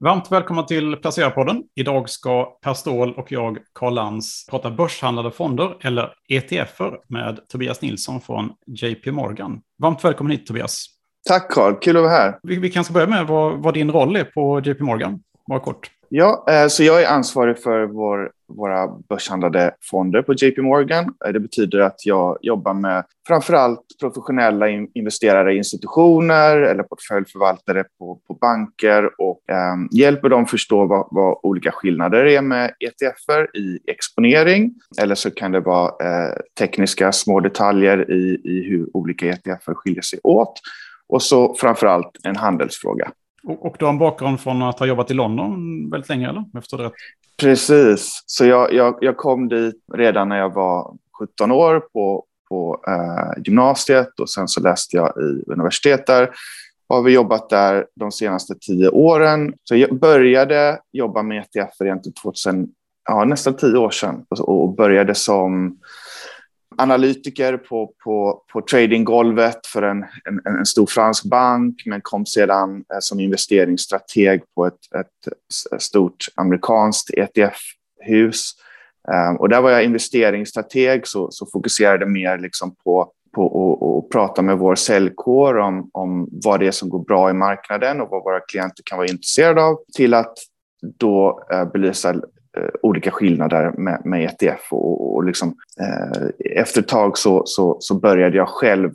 [0.00, 1.62] Varmt välkomna till Placerarpodden.
[1.74, 7.82] Idag ska Per Ståhl och jag, Karl Lans, prata börshandlade fonder, eller ETFer, med Tobias
[7.82, 9.60] Nilsson från JP Morgan.
[9.78, 10.86] Varmt välkommen hit Tobias.
[11.28, 12.38] Tack Karl, kul att vara här.
[12.42, 15.90] Vi, vi kanske börja med vad, vad din roll är på JP Morgan, bara kort.
[16.08, 21.14] Ja, eh, så jag är ansvarig för vår, våra börshandlade fonder på JP Morgan.
[21.26, 27.84] Eh, det betyder att jag jobbar med framför allt professionella investerare i institutioner eller portföljförvaltare
[27.98, 33.56] på, på banker och eh, hjälper dem förstå vad, vad, olika skillnader är med ETFer
[33.56, 34.74] i exponering.
[35.00, 40.02] Eller så kan det vara eh, tekniska små detaljer i, i hur olika ETFer skiljer
[40.02, 40.60] sig åt.
[41.08, 43.10] Och så framför allt en handelsfråga.
[43.46, 46.44] Och, och du har en bakgrund från att ha jobbat i London väldigt länge, eller?
[46.58, 46.90] Efter det.
[47.36, 52.84] Precis, så jag, jag, jag kom dit redan när jag var 17 år på, på
[52.88, 56.30] eh, gymnasiet och sen så läste jag i universitet där.
[56.88, 59.54] Har vi jobbat där de senaste tio åren.
[59.64, 62.68] Så jag började jobba med ETF egentligen 2000,
[63.08, 65.78] ja, nästan tio år sedan och började som
[66.78, 72.76] analytiker på, på, på tradinggolvet för en, en, en, stor fransk bank men kom sedan
[72.76, 74.78] eh, som investeringsstrateg på ett,
[75.74, 78.52] ett stort amerikanskt ETF-hus.
[79.12, 84.42] Eh, och där var jag investeringsstrateg så, så fokuserade mer liksom på, på att prata
[84.42, 88.24] med vår säljkår om, om vad det är som går bra i marknaden och vad
[88.24, 90.38] våra klienter kan vara intresserade av till att
[90.98, 92.14] då eh, belysa
[92.56, 94.72] Eh, olika skillnader med, med ETF.
[94.72, 96.28] Och, och liksom, eh,
[96.60, 98.92] efter ett tag så, så, så, började jag själv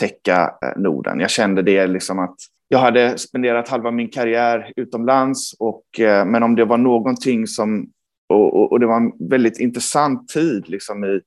[0.00, 1.20] täcka eh, Norden.
[1.20, 2.36] Jag kände det liksom att
[2.68, 7.90] jag hade spenderat halva min karriär utomlands, och, eh, men om det var någonting som...
[8.28, 11.20] Och, och, och, det var en väldigt intressant tid liksom i,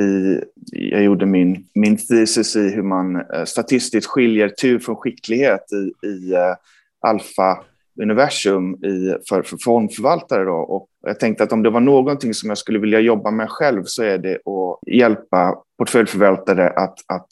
[0.00, 0.40] i,
[0.72, 6.06] jag gjorde min, min thesis i hur man eh, statistiskt skiljer tur från skicklighet i,
[6.06, 6.54] i uh,
[7.00, 7.64] alfa
[8.02, 10.44] universum i, för, för fondförvaltare.
[10.44, 10.54] Då.
[10.54, 13.82] Och jag tänkte att om det var någonting som jag skulle vilja jobba med själv
[13.84, 17.28] så är det att hjälpa portföljförvaltare att, att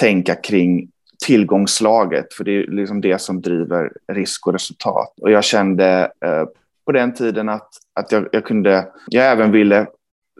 [0.00, 0.88] tänka kring
[1.26, 5.14] tillgångslaget, för det är liksom det som driver risk och resultat.
[5.20, 6.44] Och jag kände eh,
[6.86, 9.86] på den tiden att, att jag, jag, kunde, jag även ville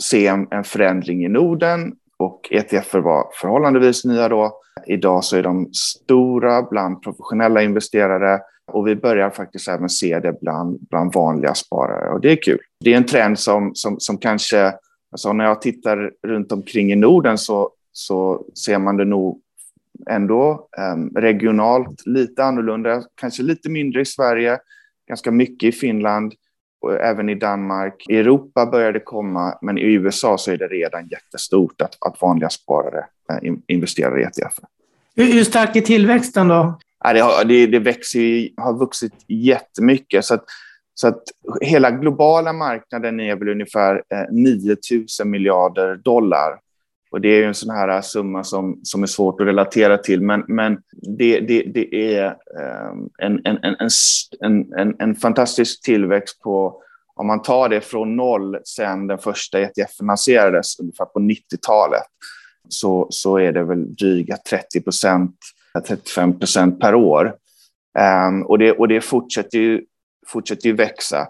[0.03, 4.61] se en, en förändring i Norden och ETF var förhållandevis nya då.
[4.87, 10.41] Idag så är de stora bland professionella investerare och vi börjar faktiskt även se det
[10.41, 12.59] bland, bland vanliga sparare och det är kul.
[12.81, 14.73] Det är en trend som, som, som kanske,
[15.13, 19.41] alltså när jag tittar runt omkring i Norden så, så ser man det nog
[20.11, 24.59] ändå eh, regionalt lite annorlunda, kanske lite mindre i Sverige,
[25.09, 26.35] ganska mycket i Finland
[26.81, 28.05] och även i Danmark.
[28.09, 32.23] I Europa börjar det komma, men i USA så är det redan jättestort att, att
[32.23, 34.59] vanliga sparare eh, investerar i ETF.
[35.17, 36.79] Hur stark är tillväxten då?
[37.05, 40.25] Det, har, det, det växer, har vuxit jättemycket.
[40.25, 40.45] Så att,
[40.95, 41.23] så att
[41.61, 44.77] hela globala marknaden är väl ungefär eh, 9
[45.21, 46.61] 000 miljarder dollar.
[47.11, 49.99] Och det är ju en sån här eh, summa som, som är svårt att relatera
[49.99, 53.77] till, men, men det, det, det är eh, en, en, en,
[54.41, 56.83] en, en, en fantastisk tillväxt på,
[57.15, 62.03] om man tar det från noll sen den första ETF lanserades, ungefär på 90-talet,
[62.69, 65.37] så, så är det väl dryga 30 procent
[65.79, 67.35] 35 procent per år.
[68.29, 69.85] Um, och, det, och det fortsätter ju,
[70.27, 71.27] fortsätter ju växa.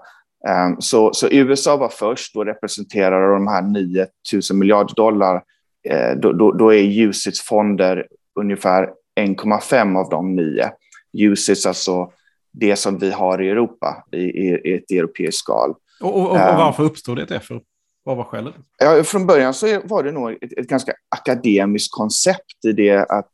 [0.49, 4.07] Um, så, så USA var först och representerar de här 9
[4.51, 5.35] 000 miljarder dollar.
[5.91, 8.07] Uh, då, då, då är Usits fonder
[8.41, 8.89] ungefär
[9.21, 10.71] 1,5 av de nio.
[11.13, 12.13] Usits alltså
[12.53, 15.75] det som vi har i Europa i, i, i ett europeiskt skal.
[16.01, 17.61] Och, och, och varför uppstod det därför?
[18.11, 18.55] Vad var skälet?
[18.79, 23.31] Ja, från början så var det nog ett, ett ganska akademiskt koncept i det att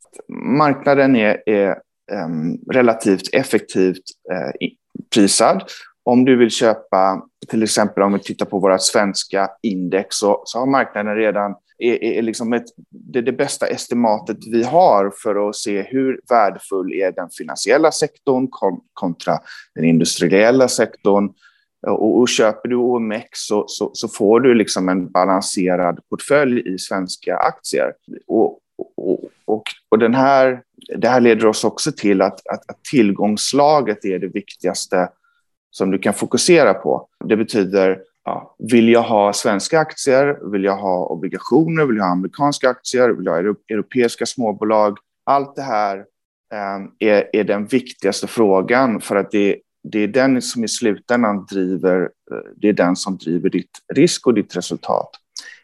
[0.57, 1.75] marknaden är, är
[2.11, 4.69] um, relativt effektivt uh,
[5.13, 5.63] prisad.
[6.03, 10.59] Om du vill köpa, till exempel om vi tittar på våra svenska index, så, så
[10.59, 15.55] har marknaden redan är, är liksom ett, det, det bästa estimatet vi har för att
[15.55, 18.47] se hur värdefull är den finansiella sektorn
[18.93, 19.33] kontra
[19.75, 21.29] den industriella sektorn
[21.87, 26.77] och, och köper du OMX så, så, så, får du liksom en balanserad portfölj i
[26.77, 27.93] svenska aktier.
[28.27, 28.59] Och,
[28.97, 30.61] och, och, och den här,
[30.97, 35.09] det här leder oss också till att, att, att tillgångslaget är det viktigaste
[35.71, 37.07] som du kan fokusera på.
[37.25, 40.51] Det betyder Ja, vill jag ha svenska aktier?
[40.51, 41.85] Vill jag ha obligationer?
[41.85, 43.09] Vill jag ha amerikanska aktier?
[43.09, 44.97] Vill jag ha europeiska småbolag?
[45.23, 45.97] Allt det här
[46.53, 49.55] eh, är, är den viktigaste frågan för att det
[49.91, 54.27] det är den som i slutändan driver, eh, det är den som driver ditt risk
[54.27, 55.09] och ditt resultat.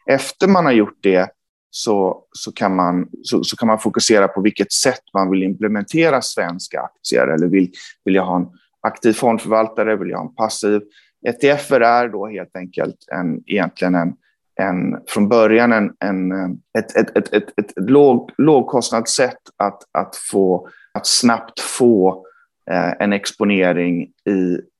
[0.06, 1.30] Efter man har gjort det
[1.70, 6.22] så, så, kan man, så, så kan man fokusera på vilket sätt man vill implementera
[6.22, 7.72] svenska aktier eller vill,
[8.06, 8.48] vill jag ha en
[8.82, 10.82] aktiv fondförvaltare, vill jag ha en passiv.
[11.28, 14.14] ETF är då helt enkelt en, egentligen en,
[14.56, 16.32] en, från början en, en,
[16.78, 22.26] ett, ett, ett, ett, ett låg, lågkostnadssätt att, att, få, att snabbt få
[22.72, 24.32] Eh, en exponering i,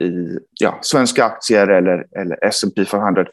[0.06, 3.26] i ja, svenska aktier eller, eller S&P 500.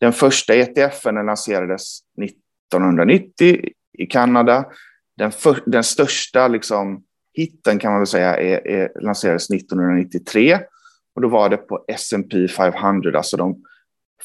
[0.00, 3.68] Den första ETFen lanserades 1990
[3.98, 4.64] i Kanada.
[5.16, 7.02] Den, för, den största liksom,
[7.32, 10.58] hitten kan man väl säga är, är, lanserades 1993
[11.14, 13.62] och då var det på S&P 500, alltså de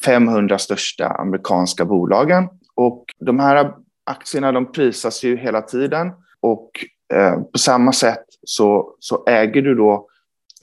[0.06, 2.50] 500 största amerikanska bolagen.
[2.76, 3.74] Och de här
[4.04, 6.72] aktierna de prisas ju hela tiden och
[7.14, 10.08] Eh, på samma sätt så, så äger du då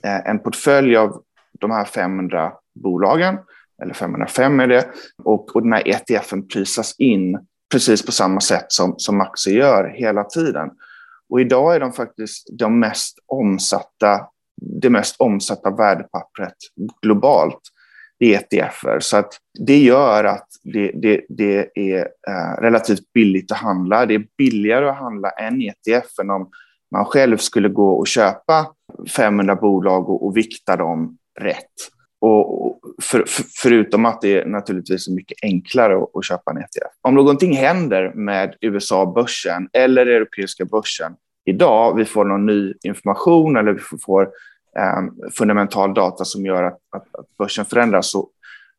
[0.03, 1.21] eh, en portfölj av
[1.59, 2.53] de här 500
[2.83, 3.37] bolagen,
[3.83, 4.87] eller 505 är det,
[5.23, 7.39] och, och den här ETFen prisas in
[7.71, 10.69] precis på samma sätt som, som aktier gör hela tiden.
[11.29, 14.27] Och idag är de faktiskt de mest omsatta,
[14.81, 16.55] det mest omsatta värdepappret
[17.01, 17.61] globalt.
[18.19, 18.99] Det är ETFer.
[18.99, 24.05] Så att det gör att det, det, det är eh, relativt billigt att handla.
[24.05, 26.49] Det är billigare att handla än ETF än om
[26.91, 28.67] man själv skulle gå och köpa
[29.15, 31.73] 500 bolag och, och vikta dem rätt.
[32.21, 36.93] Och för, för, förutom att det är naturligtvis mycket enklare att, att, köpa en ETF.
[37.01, 41.13] Om någonting händer med USA-börsen eller europeiska börsen
[41.45, 44.29] idag, vi får någon ny information eller vi får
[45.37, 48.29] fundamental data som gör att, att, att börsen förändras, så,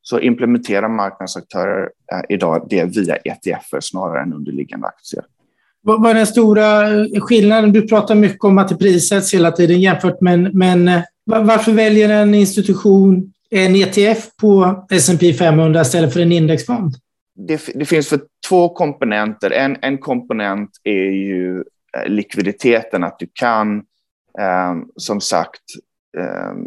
[0.03, 5.25] så implementerar marknadsaktörer eh, idag det via ETFer snarare än underliggande aktier.
[5.83, 6.85] Vad är den stora
[7.21, 7.73] skillnaden?
[7.73, 12.09] Du pratar mycket om att det prissätts hela tiden jämfört med, men eh, varför väljer
[12.09, 16.95] en institution en ETF på S&P 500 istället för en indexfond?
[17.35, 19.51] Det, det, finns för två komponenter.
[19.51, 21.65] En, en komponent är ju
[21.97, 23.77] eh, likviditeten, att du kan,
[24.39, 25.63] eh, som sagt,
[26.17, 26.67] Ehm,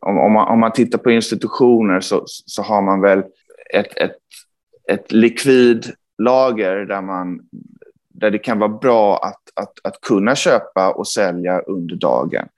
[0.00, 3.22] om, om, man, om man tittar på institutioner så, så har man väl
[3.74, 4.16] ett, ett,
[4.90, 7.40] ett likvidlager där, man,
[8.08, 12.48] där det kan vara bra att, att, att kunna köpa och sälja under dagen.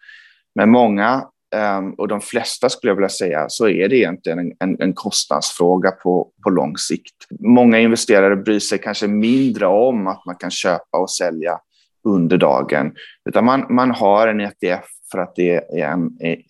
[0.54, 4.52] Men många, ehm, och de flesta skulle jag vilja säga, så är det egentligen en,
[4.60, 7.14] en, en kostnadsfråga på, på lång sikt.
[7.40, 11.58] Många investerare bryr sig kanske mindre om att man kan köpa och sälja
[12.04, 12.94] under dagen,
[13.28, 16.42] utan man, man har en ETF för att det är en, är,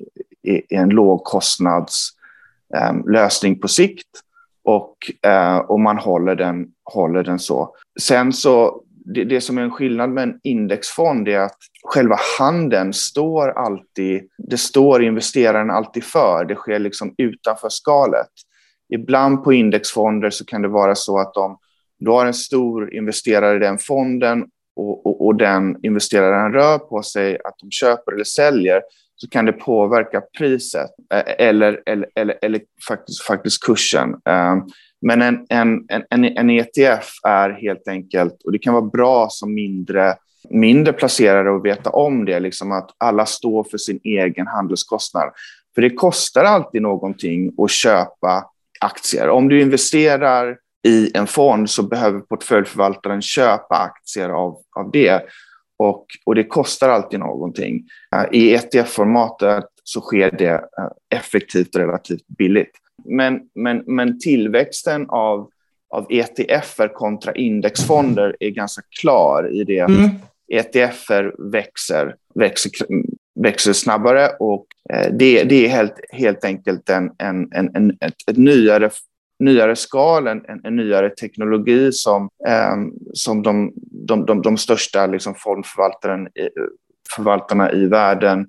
[0.43, 4.09] är en lågkostnadslösning ehm, på sikt
[4.65, 7.75] och, eh, och man håller den, håller den så.
[8.01, 8.83] Sen så
[9.15, 14.29] det, det, som är en skillnad med en indexfond är att själva handeln står alltid,
[14.39, 16.45] det står investeraren alltid för.
[16.45, 18.31] Det sker liksom utanför skalet.
[18.89, 21.59] Ibland på indexfonder så kan det vara så att de,
[21.99, 27.03] du har en stor investerare i den fonden och, och, och den investeraren rör på
[27.03, 28.83] sig att de köper eller säljer
[29.17, 34.15] så kan det påverka priset eh, eller, eller, eller, eller faktiskt, faktiskt kursen.
[34.25, 34.63] Ehm,
[35.01, 39.55] men en, en, en, en ETF är helt enkelt, och det kan vara bra som
[39.55, 40.15] mindre,
[40.51, 45.33] mindre placerare att veta om det, liksom att alla står för sin egen handelskostnad.
[45.75, 48.45] För det kostar alltid någonting att köpa
[48.81, 49.29] aktier.
[49.29, 55.23] Om du investerar i en fond så behöver portföljförvaltaren köpa aktier av, av det.
[55.79, 57.85] Och, och det kostar alltid någonting.
[58.33, 62.73] I ETF-formatet så sker det eh, effektivt och relativt billigt
[63.05, 65.51] men, men, men tillväxten av,
[65.91, 70.11] av ETFer kontra indexfonder är ganska klar i det mm.
[70.53, 72.73] ETFer växer, växer,
[73.41, 78.15] växer snabbare och eh, det, det är helt, helt enkelt en, en, en, en ett,
[78.31, 78.91] ett nyare
[79.39, 82.77] nyare skal, en, en, nyare teknologi som, eh,
[83.15, 83.73] som de,
[84.09, 88.47] de, de, de största liksom fondförvaltarna i världen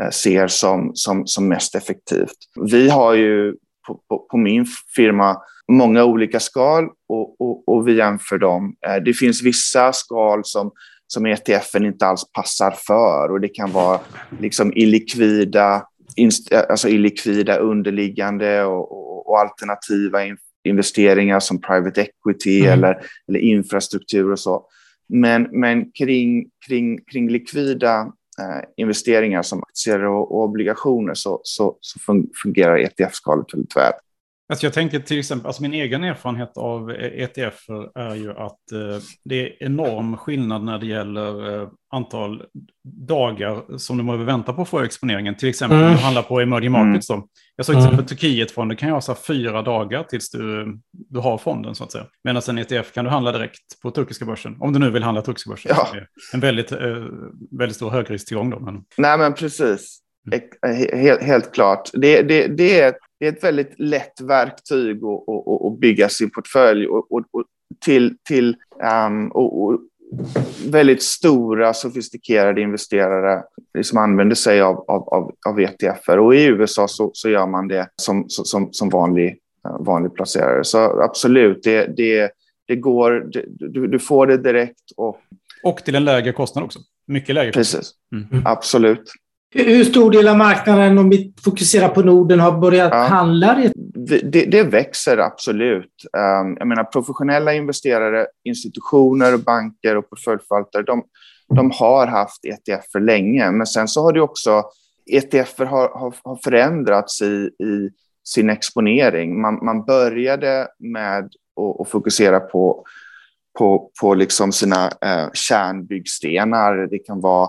[0.00, 2.36] eh, ser som, som, som mest effektivt.
[2.70, 3.54] Vi har ju
[3.86, 4.00] på,
[4.30, 4.66] på, min
[4.96, 5.36] firma
[5.72, 8.74] många olika skal och, och, och, vi jämför dem.
[8.86, 10.70] Eh, det finns vissa skal som,
[11.06, 14.00] som ETFen inte alls passar för och det kan vara
[14.40, 15.82] liksom illikvida,
[16.50, 20.18] eh, alltså illikvida underliggande och, och, och alternativa
[20.64, 22.72] investeringar som private equity mm.
[22.72, 24.66] eller, eller infrastruktur och så.
[25.08, 28.00] Men, men kring, kring, kring likvida
[28.40, 31.98] eh, investeringar som aktier och, och obligationer så, så, så
[32.42, 33.92] fungerar ETF-skalet väldigt väl.
[34.48, 39.02] Alltså jag tänker till exempel, alltså min egen erfarenhet av ETF är ju att eh,
[39.24, 42.42] det är enorm skillnad när det gäller eh, antal
[42.84, 45.34] dagar som du behöver vänta på att få exponeringen.
[45.34, 45.90] Till exempel mm.
[45.90, 47.10] om du handlar på emerging markets.
[47.10, 47.22] Mm.
[47.56, 48.06] Jag sa till exempel mm.
[48.06, 52.06] Turkietfonden kan jag ha fyra dagar tills du, du har fonden så att säga.
[52.24, 54.56] Medan en ETF kan du handla direkt på turkiska börsen.
[54.60, 55.72] Om du nu vill handla turkiska börsen.
[55.74, 55.88] Ja.
[56.32, 56.78] En väldigt, eh,
[57.58, 58.60] väldigt stor högrisktillgång då.
[58.60, 58.84] Men...
[58.96, 60.02] Nej men precis.
[60.32, 61.00] Mm.
[61.00, 61.90] Helt, helt klart.
[61.92, 66.30] Det, det, det, är, det är ett väldigt lätt verktyg att, att, att bygga sin
[66.30, 67.44] portfölj och, och, och
[67.84, 68.56] till, till
[69.06, 69.80] um, och,
[70.66, 73.42] väldigt stora sofistikerade investerare
[73.82, 76.18] som använder sig av, av, av ETFer.
[76.18, 80.64] Och i USA så, så gör man det som, som, som vanlig, eh, vanlig placerare.
[80.64, 82.30] Så absolut, det, det,
[82.66, 84.90] det går, det, du, du, får det direkt.
[84.96, 85.16] Och,
[85.62, 86.78] och till en lägre kostnad också.
[87.06, 87.52] Mycket lägre.
[87.52, 88.46] Precis, mm.
[88.46, 89.12] absolut.
[89.56, 93.02] Hur stor del av marknaden, om vi fokuserar på Norden, har börjat ja.
[93.02, 93.70] handla?
[93.74, 95.92] Det, det, det, växer absolut.
[96.42, 101.04] Um, jag menar, professionella investerare, institutioner, banker och portföljförvaltare, de,
[101.54, 103.50] de har haft ETF för länge.
[103.50, 104.64] Men sen så har det också,
[105.12, 107.90] ETF har, har, har förändrats i, i
[108.24, 109.40] sin exponering.
[109.40, 112.84] Man, man började med att, att fokusera på,
[113.58, 116.86] på, på liksom sina eh, kärnbyggstenar.
[116.90, 117.48] Det kan vara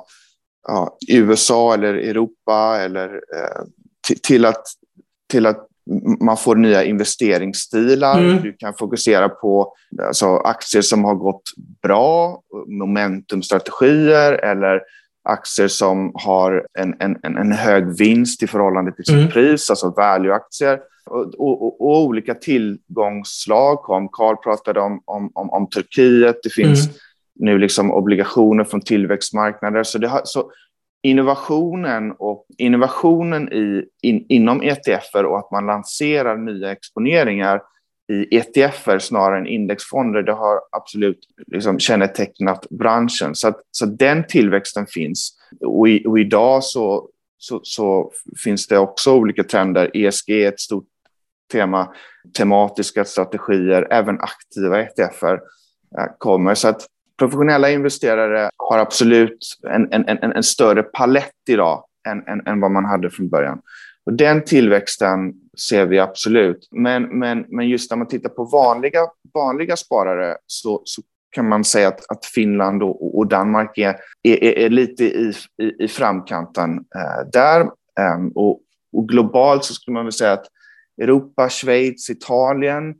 [0.68, 3.64] ja, USA eller Europa eller eh,
[4.24, 4.64] till, att,
[5.32, 5.68] till att
[6.20, 8.20] man får nya investeringsstilar.
[8.20, 8.42] Mm.
[8.42, 11.42] Du kan fokusera på alltså, aktier som har gått
[11.82, 14.82] bra, momentumstrategier eller
[15.30, 19.32] aktier som har en, en, en hög vinst i förhållande till sitt mm.
[19.32, 20.80] pris, alltså value-aktier.
[21.06, 24.10] Och, och, och, olika tillgångsslag kom.
[24.12, 26.40] Carl pratade om, om, om, om Turkiet.
[26.44, 26.98] Det finns mm
[27.40, 29.84] nu liksom obligationer från tillväxtmarknader.
[29.84, 30.52] Så, det har, så
[31.02, 37.62] innovationen och innovationen i, in, inom ETFer och att man lanserar nya exponeringar
[38.12, 43.36] i ETFer snarare än indexfonder, det har absolut liksom kännetecknat branschen.
[43.36, 45.34] Så, att, så den tillväxten finns.
[45.62, 48.12] Och, i, och idag så, så, så,
[48.44, 49.92] finns det också olika trender.
[49.94, 50.88] ESG är ett stort
[51.52, 51.94] tema,
[52.38, 55.34] tematiska strategier, även aktiva ETFer
[55.98, 56.56] eh, kommer.
[56.56, 56.88] Så att
[57.18, 59.38] professionella investerare har absolut
[59.70, 63.62] en, en, en, en större palett idag än, än, än vad man hade från början.
[64.06, 65.34] Och den tillväxten
[65.70, 66.68] ser vi absolut.
[66.72, 69.00] Men, men, men just när man tittar på vanliga,
[69.34, 74.44] vanliga sparare så, så kan man säga att, att Finland och, och Danmark är, är,
[74.44, 77.62] är, lite i, i, i framkanten eh, där.
[78.00, 78.62] Eh, och,
[78.94, 80.46] och, globalt så skulle man väl säga att
[81.02, 82.96] Europa, Schweiz, Italien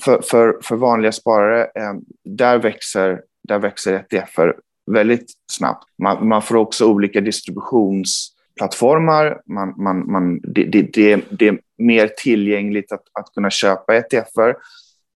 [0.00, 4.54] för, för, för vanliga sparare, eh, där växer där växer ETFer
[4.90, 5.84] väldigt snabbt.
[6.02, 9.40] Man, man får också olika distributionsplattformar.
[9.46, 14.56] Man, man, man, det, det, det, det är mer tillgängligt att, att kunna köpa ETFer.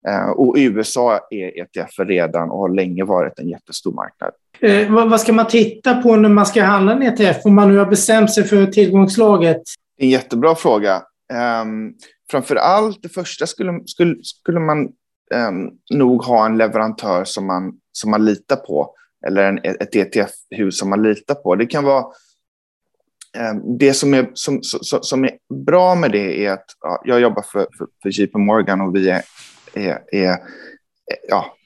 [0.08, 4.30] Eh, och USA är ETFer redan och har länge varit en jättestor marknad.
[4.60, 7.68] Eh, vad, vad, ska man titta på när man ska handla en ETF om man
[7.68, 9.62] nu har bestämt sig för tillgångslaget?
[9.98, 10.94] En jättebra fråga.
[11.32, 11.64] Eh,
[12.30, 14.84] framför allt det första skulle, skulle, skulle man
[15.34, 15.50] eh,
[15.94, 18.94] nog ha en leverantör som man, som man litar på
[19.26, 21.54] eller en, ett ETF-hus som man litar på.
[21.54, 22.04] Det kan vara
[23.38, 27.20] eh, det som är, som, som, som, är bra med det är att ja, jag
[27.20, 29.22] jobbar för, för, för JP Morgan och vi är,
[29.74, 30.38] är, är
[31.28, 31.56] ja,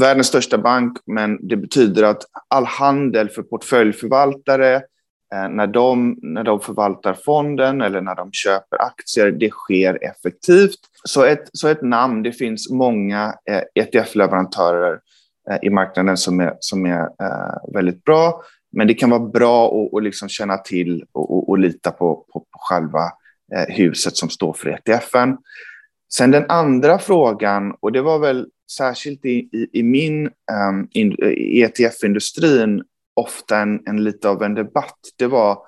[0.00, 4.74] världens största bank, men det betyder att all handel för portföljförvaltare,
[5.34, 10.78] eh, när de, när de förvaltar fonden eller när de köper aktier, det sker effektivt.
[11.04, 14.98] Så ett, så ett namn, det finns många eh, ETF-leverantörer
[15.50, 18.42] Eh, i marknaden som är, som är eh, väldigt bra.
[18.72, 22.26] Men det kan vara bra att, att liksom känna till och, och, och lita på,
[22.32, 23.04] på, på själva
[23.54, 25.36] eh, huset som står för ETFen.
[26.12, 30.88] Sen den andra frågan, och det var väl särskilt i, i, i min eh, um,
[31.54, 32.84] ETF-industrin eh,
[33.14, 35.58] ofta en, en lite av en debatt, det var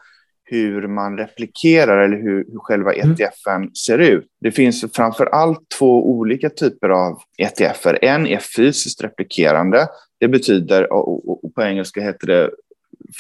[0.49, 3.75] hur man replikerar eller hur, hur själva ETFen mm.
[3.75, 4.27] ser ut.
[4.41, 8.05] Det finns framför allt två olika typer av ETFer.
[8.05, 9.89] En är fysiskt replikerande.
[10.21, 12.51] Det betyder, och, och på engelska heter det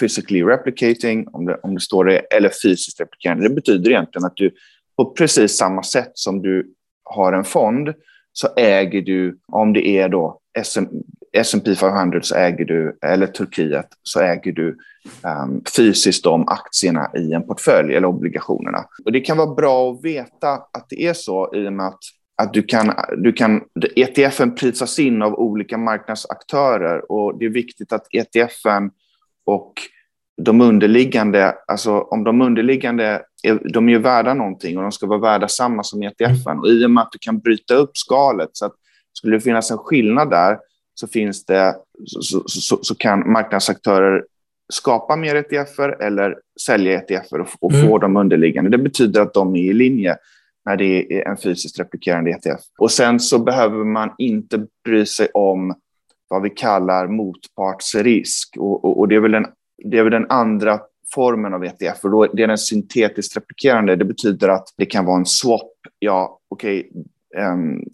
[0.00, 3.48] physically replicating, om det, om det står det, eller fysiskt replikerande.
[3.48, 4.50] Det betyder egentligen att du
[4.96, 6.72] på precis samma sätt som du
[7.04, 7.94] har en fond
[8.32, 10.84] så äger du, om det är då SM,
[11.36, 14.76] S&P 500 så äger du, eller Turkiet, så äger du
[15.42, 18.84] um, fysiskt de aktierna i en portfölj eller obligationerna.
[19.04, 21.98] Och det kan vara bra att veta att det är så i och med att,
[22.42, 23.62] att du kan, du kan,
[23.96, 28.90] ETFen prisas in av olika marknadsaktörer och det är viktigt att ETFen
[29.44, 29.72] och
[30.42, 35.06] de underliggande, alltså om de underliggande, är, de är ju värda någonting och de ska
[35.06, 36.58] vara värda samma som ETFen.
[36.58, 38.74] Och i och med att du kan bryta upp skalet så att
[39.12, 40.58] skulle det finnas en skillnad där
[41.00, 44.24] så finns det så, så, så kan marknadsaktörer
[44.72, 47.88] skapa mer ETFer eller sälja ETFer och, och mm.
[47.88, 48.70] få dem underliggande.
[48.70, 50.16] Det betyder att de är i linje
[50.64, 52.60] när det är en fysiskt replikerande ETF.
[52.78, 55.74] Och sen så behöver man inte bry sig om
[56.28, 58.56] vad vi kallar motpartsrisk.
[58.56, 59.46] Och, och, och det, är väl den,
[59.84, 60.80] det är väl den andra
[61.14, 62.04] formen av ETF.
[62.04, 63.96] Och då, det är den syntetiskt replikerande.
[63.96, 65.72] Det betyder att det kan vara en swap.
[65.98, 66.90] Ja, okej.
[66.90, 67.84] Okay, um, ehm,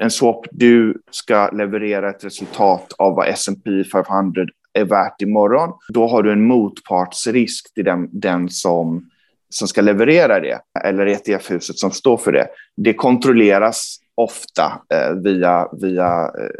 [0.00, 5.72] en swap, du ska leverera ett resultat av vad S&P 500 är värt imorgon.
[5.88, 9.10] Då har du en motpartsrisk till den, den som,
[9.48, 12.48] som ska leverera det, eller ETF-huset som står för det.
[12.76, 16.50] Det kontrolleras ofta eh, via, via eh,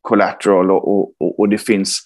[0.00, 0.88] collateral och,
[1.20, 2.00] och, och, det, finns,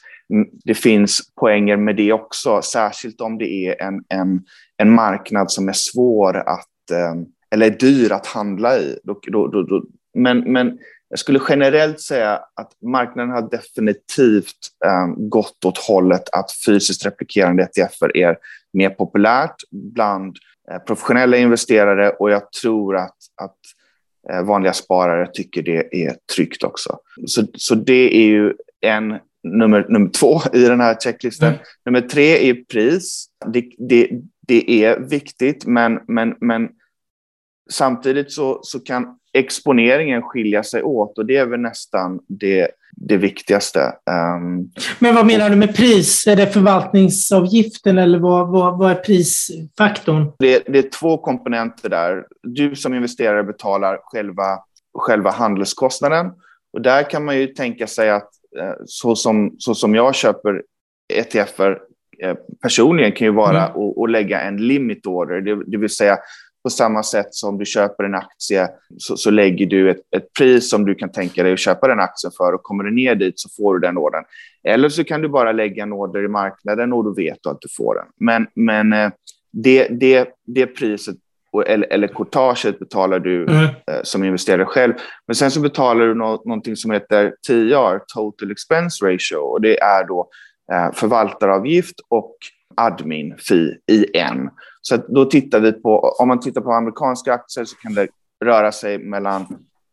[0.65, 4.45] det finns poänger med det också, särskilt om det är en, en,
[4.77, 7.15] en marknad som är svår att, eh,
[7.51, 8.99] eller är dyr att handla i.
[9.05, 10.79] Då, då, då, men, men
[11.09, 14.57] jag skulle generellt säga att marknaden har definitivt
[14.87, 18.37] um, gått åt hållet att fysiskt replikerande ETFer är
[18.73, 20.37] mer populärt bland
[20.73, 23.59] uh, professionella investerare och jag tror att, att
[24.33, 26.99] uh, vanliga sparare tycker det är tryggt också.
[27.27, 31.49] Så, så det är ju en nummer, nummer två i den här checklistan.
[31.49, 31.61] Mm.
[31.85, 33.27] Nummer tre är pris.
[33.47, 34.11] Det, det,
[34.47, 36.69] det är viktigt, men, men, men
[37.71, 43.17] samtidigt så, så kan exponeringen skilja sig åt och det är väl nästan det, det
[43.17, 43.81] viktigaste.
[43.81, 46.27] Um, Men vad menar du med pris?
[46.27, 50.33] Är det förvaltningsavgiften eller vad, vad, vad är prisfaktorn?
[50.39, 52.27] Det, det, är två komponenter där.
[52.43, 54.59] Du som investerare betalar själva,
[54.99, 56.31] själva handelskostnaden
[56.73, 60.63] och där kan man ju tänka sig att eh, så som, så som jag köper
[61.13, 61.79] ETFer
[62.23, 63.81] eh, personligen kan ju vara mm.
[63.81, 66.19] att, att lägga en limit order, det, det vill säga
[66.65, 68.69] på samma sätt som du köper en aktie
[68.99, 72.01] så, så lägger du ett, ett, pris som du kan tänka dig att köpa den
[72.01, 74.25] aktien för och kommer du ner dit så får du den ordern.
[74.69, 77.61] Eller så kan du bara lägga en order i marknaden och då vet du att
[77.61, 78.07] du får den.
[78.17, 79.11] Men, men eh,
[79.53, 81.17] det, det, det priset
[81.67, 83.65] eller, eller courtaget betalar du mm.
[83.65, 83.71] eh,
[84.03, 84.93] som investerare själv.
[85.27, 89.81] Men sen så betalar du no någonting som heter TR, Total Expense Ratio, och det
[89.81, 90.29] är då
[90.73, 92.37] eh, förvaltaravgift och
[92.77, 94.51] admin fee i en.
[94.89, 98.09] Så då tittar vi på, om man tittar på amerikanska aktier så kan det
[98.45, 99.47] röra sig mellan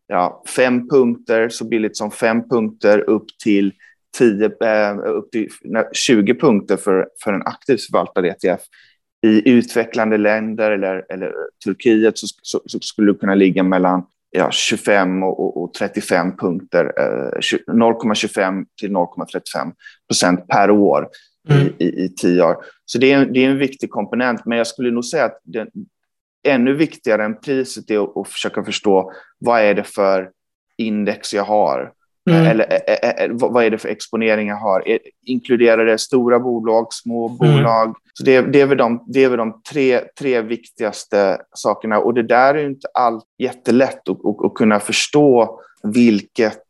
[0.06, 3.72] ja, fem punkter, så billigt som fem punkter, upp till,
[4.18, 5.48] 10, eh, upp till
[5.92, 8.60] 20 punkter för, för en aktivt förvaltad ETF.
[9.26, 11.32] I utvecklande länder eller, eller
[11.64, 16.84] Turkiet så, så, så skulle det kunna ligga mellan ja, 25 och, och 35 punkter,
[16.84, 17.38] eh,
[17.72, 19.72] 0,25 till 0,35
[20.08, 21.08] procent per år
[21.48, 21.66] mm.
[21.78, 22.56] i, i, i tio år.
[22.92, 25.68] Så det är, det är en viktig komponent, men jag skulle nog säga att det,
[26.48, 30.30] ännu viktigare än priset är att, att försöka förstå vad är det för
[30.76, 31.92] index jag har?
[32.30, 32.46] Mm.
[32.46, 34.98] Eller ä, ä, ä, vad är det för exponering jag har?
[35.26, 37.38] Inkluderar det stora bolag, små mm.
[37.38, 37.96] bolag?
[38.12, 41.98] Så det, det, är väl de, det är väl de tre, tre viktigaste sakerna.
[41.98, 46.62] Och det där är inte allt jättelätt att, att, att kunna förstå vilket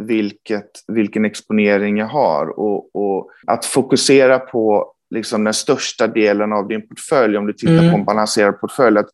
[0.00, 2.58] vilket, vilken exponering jag har.
[2.58, 7.78] Och, och att fokusera på liksom den största delen av din portfölj, om du tittar
[7.78, 7.90] mm.
[7.90, 9.10] på en balanserad portfölj, att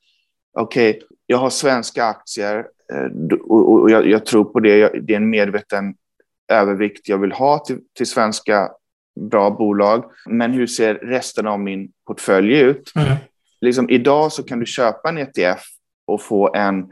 [0.53, 4.89] okej, okay, jag har svenska aktier eh, och, jag, jag, tror på det.
[4.89, 5.95] Det är en medveten
[6.53, 8.71] övervikt jag vill ha till, till svenska
[9.21, 10.05] bra bolag.
[10.27, 12.93] Men hur ser resten av min portfölj ut?
[12.97, 13.17] Mm.
[13.61, 15.63] Liksom, idag så kan du köpa en ETF
[16.07, 16.87] och få en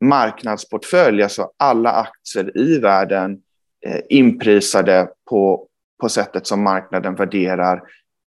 [0.00, 3.40] marknadsportfölj, alltså alla aktier i världen
[3.86, 5.66] eh, inprisade på,
[6.00, 7.82] på sättet som marknaden värderar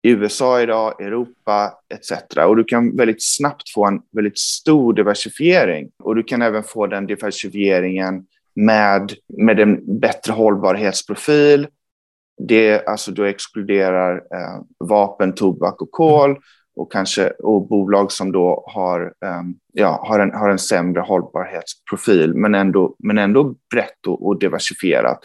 [0.10, 2.38] USA idag, Europa etc.
[2.38, 5.90] Och du kan väldigt snabbt få en väldigt stor diversifiering.
[6.04, 11.68] Och du kan även få den diversifieringen med, med en bättre hållbarhetsprofil.
[12.48, 16.38] Det, alltså du exkluderar eh, vapen, tobak och kol
[16.76, 22.34] och kanske och bolag som då har, um, ja, har, en, har en sämre hållbarhetsprofil
[22.34, 25.20] men ändå, men ändå brett och, och diversifierat.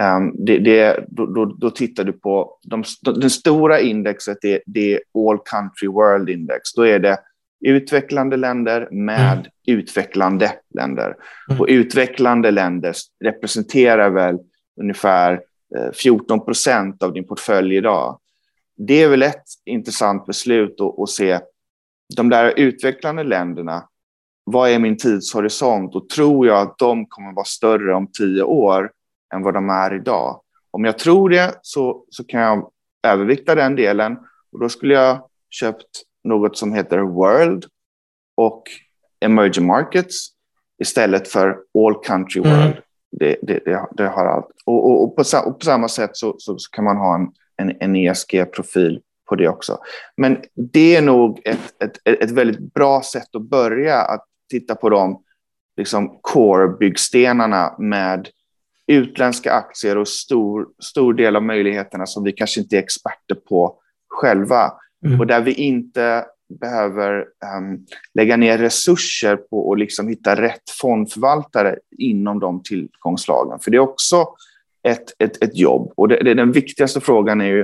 [0.00, 4.92] Um, det, det, då, då, då, tittar du på de, den stora indexet, det, det
[4.92, 6.72] är All Country World Index.
[6.76, 7.18] Då är det
[7.64, 9.46] utvecklande länder med mm.
[9.66, 11.16] utvecklande länder.
[11.48, 11.60] Mm.
[11.60, 14.38] Och utvecklande länder representerar väl
[14.80, 15.40] ungefär
[15.94, 18.18] 14 eh, procent av din portfölj idag
[18.86, 21.40] det är väl ett intressant beslut att, att se
[22.16, 23.88] de där utvecklande länderna.
[24.44, 28.90] Vad är min tidshorisont och tror jag att de kommer vara större om tio år
[29.32, 30.40] än vad de är idag?
[30.70, 32.70] Om jag tror det så, så kan jag
[33.02, 34.16] övervikta den delen
[34.52, 35.88] och då skulle jag köpt
[36.24, 37.64] något som heter World
[38.34, 38.62] och
[39.20, 40.28] Emerging Markets
[40.78, 42.50] istället för All Country mm.
[42.50, 42.72] World.
[42.72, 42.82] Mm.
[43.10, 44.46] Det, det, det, det, har allt.
[44.64, 47.32] Och, och, och, på, och, på, samma sätt så, så, så, kan man ha en
[47.56, 49.78] en, en ESG-profil på det också.
[50.16, 54.90] Men det är nog ett, ett, ett väldigt bra sätt att börja att titta på
[54.90, 55.22] de
[55.76, 58.28] liksom, core-byggstenarna med
[58.86, 63.78] utländska aktier och stor, stor del av möjligheterna som vi kanske inte är experter på
[64.08, 64.72] själva
[65.06, 65.20] mm.
[65.20, 66.24] och där vi inte
[66.60, 67.18] behöver
[67.58, 73.58] um, lägga ner resurser på att liksom hitta rätt fondförvaltare inom de tillgångslagen.
[73.58, 74.26] För det är också
[74.88, 75.92] ett, ett, ett jobb.
[75.96, 77.62] Och det, det, den viktigaste frågan är ju,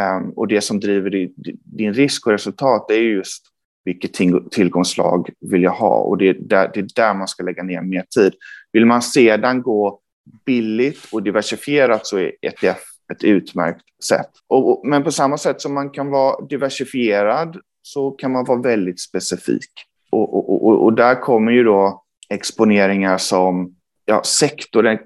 [0.00, 1.32] um, och det som driver din,
[1.64, 3.42] din risk och resultat, det är just
[3.84, 4.12] vilket
[4.50, 5.96] tillgångslag vill jag ha?
[5.96, 8.32] Och det är, där, det är där man ska lägga ner mer tid.
[8.72, 10.00] Vill man sedan gå
[10.46, 12.82] billigt och diversifierat så är ETF
[13.12, 14.30] ett utmärkt sätt.
[14.48, 18.60] Och, och, men på samma sätt som man kan vara diversifierad så kan man vara
[18.60, 19.70] väldigt specifik.
[20.10, 24.96] Och, och, och där kommer ju då exponeringar som ja, sektor, eh,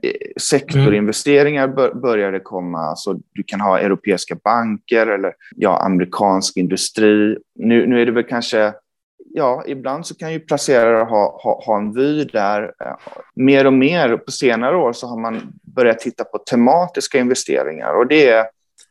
[0.40, 2.78] sektorinvesteringar bör, började komma.
[2.78, 7.36] Alltså, du kan ha europeiska banker eller ja, amerikansk industri.
[7.54, 8.72] Nu, nu är det väl kanske
[9.34, 12.72] ja, ibland så kan ju placerare ha, ha, ha en vy där.
[13.34, 18.06] Mer och mer på senare år så har man börjat titta på tematiska investeringar och
[18.06, 18.46] det är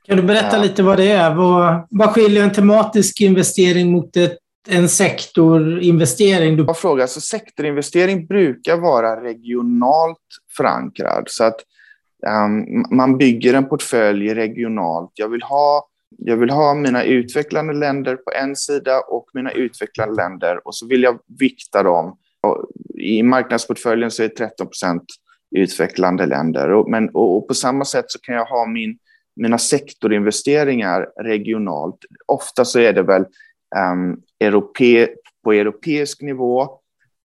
[0.09, 0.63] kan du berätta ja.
[0.63, 1.35] lite vad det är?
[1.35, 4.37] Vad, vad skiljer en tematisk investering mot ett,
[4.69, 6.57] en sektorinvestering?
[6.57, 6.73] Du...
[6.73, 7.03] Fråga.
[7.03, 10.17] Alltså, sektorinvestering brukar vara regionalt
[10.57, 11.23] förankrad.
[11.27, 11.55] Så att
[12.45, 15.11] um, man bygger en portfölj regionalt.
[15.13, 15.87] Jag vill ha
[16.19, 20.87] jag vill ha mina utvecklande länder på en sida och mina utvecklande länder och så
[20.87, 22.17] vill jag vikta dem.
[22.41, 25.03] Och I marknadsportföljen så är 13 procent
[25.55, 26.69] utvecklande länder.
[26.71, 28.97] Och, men, och, och, på samma sätt så kan jag ha min
[29.39, 33.25] mina sektorinvesteringar regionalt, ofta så är det väl
[33.91, 35.07] um, europe,
[35.43, 36.59] på europeisk nivå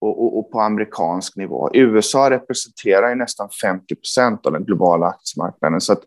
[0.01, 1.71] och, och, och, på amerikansk nivå.
[1.75, 5.81] USA representerar ju nästan 50 procent av den globala aktiemarknaden.
[5.81, 6.03] Så att,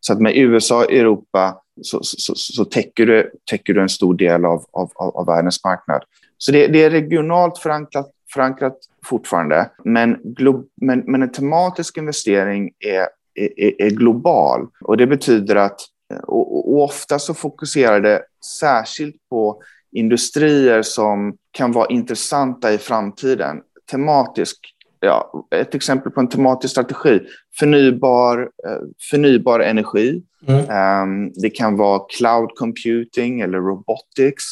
[0.00, 4.14] så att med USA och Europa så, så, så täcker, du, täcker du en stor
[4.14, 6.02] del av, av, av världens marknad.
[6.38, 12.70] Så det, det är regionalt förankrat, förankrat fortfarande, men, glo, men, men en tematisk investering
[12.78, 14.68] är är, är global.
[14.80, 15.80] Och det betyder att
[16.22, 18.22] och, och ofta så fokuserar det
[18.60, 19.62] särskilt på
[19.92, 23.60] industrier som kan vara intressanta i framtiden.
[23.90, 24.58] Tematisk,
[25.00, 27.20] ja, ett exempel på en tematisk strategi,
[27.58, 30.22] förnybar, eh, förnybar energi.
[30.48, 30.60] Mm.
[31.02, 34.44] Um, det kan vara cloud computing eller robotics.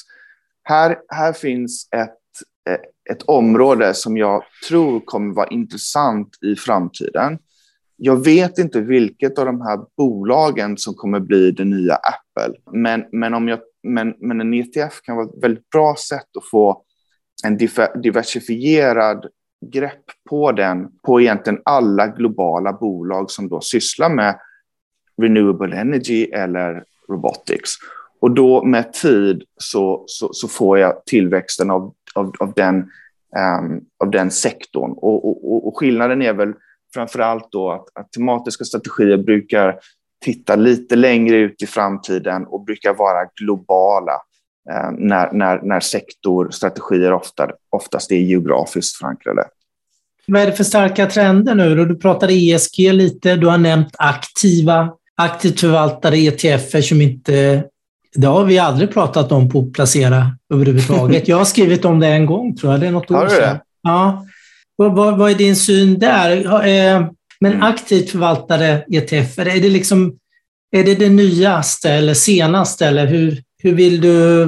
[0.62, 2.18] Här, här finns ett,
[3.11, 7.38] ett område som jag tror kommer vara intressant i framtiden.
[7.96, 13.04] Jag vet inte vilket av de här bolagen som kommer bli det nya Apple, men,
[13.12, 16.82] men, om jag, men, men en ETF kan vara ett väldigt bra sätt att få
[17.44, 17.58] en
[18.02, 19.26] diversifierad
[19.66, 24.38] grepp på den, på egentligen alla globala bolag som då sysslar med
[25.23, 27.71] renewable energy eller robotics.
[28.21, 32.77] Och då med tid så, så, så får jag tillväxten av, av, av, den,
[33.61, 34.90] um, av den sektorn.
[34.90, 36.53] Och, och, och skillnaden är väl
[36.94, 39.79] framför allt då att, att tematiska strategier brukar
[40.25, 44.21] titta lite längre ut i framtiden och brukar vara globala
[44.98, 49.44] när, när, när sektorstrategier ofta, oftast är geografiskt förankrade.
[50.26, 51.85] Vad är det för starka trender nu?
[51.85, 57.64] Du pratade ESG lite, du har nämnt aktiva, aktivt förvaltade ETFer som inte
[58.14, 61.28] det har vi aldrig pratat om på Placera överhuvudtaget.
[61.28, 62.81] Jag har skrivit om det en gång, tror jag.
[62.81, 63.59] Det är något år sedan.
[63.83, 64.26] Ja.
[64.76, 66.37] Vad, vad, vad är din syn där?
[66.66, 67.07] Eh,
[67.40, 67.62] men mm.
[67.62, 70.18] aktivt förvaltade ETF, är det, liksom,
[70.70, 72.87] är det det nyaste eller senaste?
[72.87, 74.42] Eller hur, hur vill du...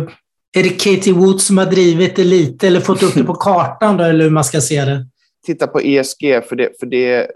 [0.52, 3.96] Är det Katie Woods som har drivit det lite eller fått upp det på kartan,
[3.96, 5.06] då, eller hur man ska se det?
[5.46, 7.30] Titta på ESG, för det, för det,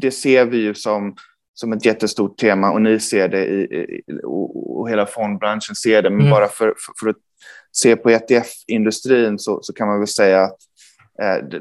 [0.00, 1.16] det ser vi ju som,
[1.54, 6.10] som ett jättestort tema och ni ser det i, och, och hela fondbranschen ser det.
[6.10, 6.30] Men mm.
[6.30, 7.16] bara för, för, för, att
[7.72, 10.56] se på ETF-industrin så, så kan man väl säga att
[11.22, 11.60] Eh,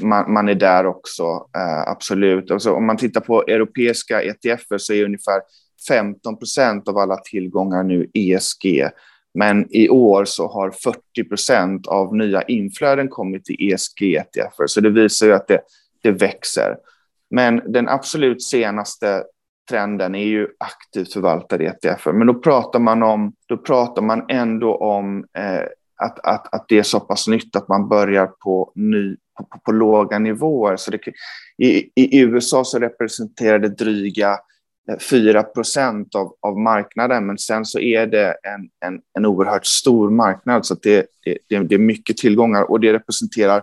[0.00, 1.22] man, man, är där också,
[1.56, 2.50] eh, absolut.
[2.50, 5.40] Alltså, om man tittar på europeiska ETFer så är ungefär
[5.88, 8.88] 15 procent av alla tillgångar nu ESG.
[9.34, 14.90] Men i år så har 40 procent av nya inflöden kommit till ESG-ETFer, så det
[14.90, 15.60] visar ju att det,
[16.02, 16.76] det växer.
[17.30, 19.24] Men den absolut senaste
[19.70, 22.12] trenden är ju aktivt förvaltade ETFer.
[22.12, 25.62] Men då pratar man, om, då pratar man ändå om eh,
[25.96, 29.58] att, att, att det är så pass nytt att man börjar på, ny, på, på,
[29.58, 30.76] på låga nivåer.
[30.76, 30.98] Så det,
[31.58, 34.38] i, I USA så representerar det dryga
[35.10, 39.66] 4 eh, procent av, av marknaden, men sen så är det en, en, en oerhört
[39.66, 41.06] stor marknad, så det,
[41.48, 43.62] det, det är mycket tillgångar och det representerar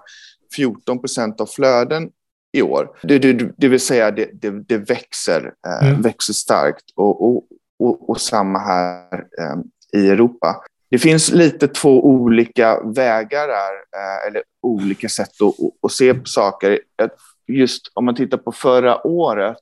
[0.55, 2.09] 14 procent av flöden
[2.51, 2.89] i år.
[3.03, 6.01] Det, det, det vill säga, det, det, det växer, eh, mm.
[6.01, 7.43] växer starkt och, och,
[7.79, 14.27] och, och samma här eh, i Europa det finns lite två olika vägar där, eh,
[14.27, 16.79] eller olika sätt att, att se på saker.
[17.47, 19.57] Just om man tittar på förra året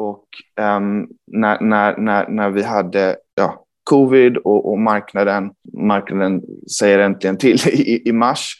[0.00, 0.24] och
[0.60, 6.42] um, när, när, när, när vi hade ja, covid och, och, marknaden, marknaden
[6.78, 8.54] säger äntligen till i, i mars.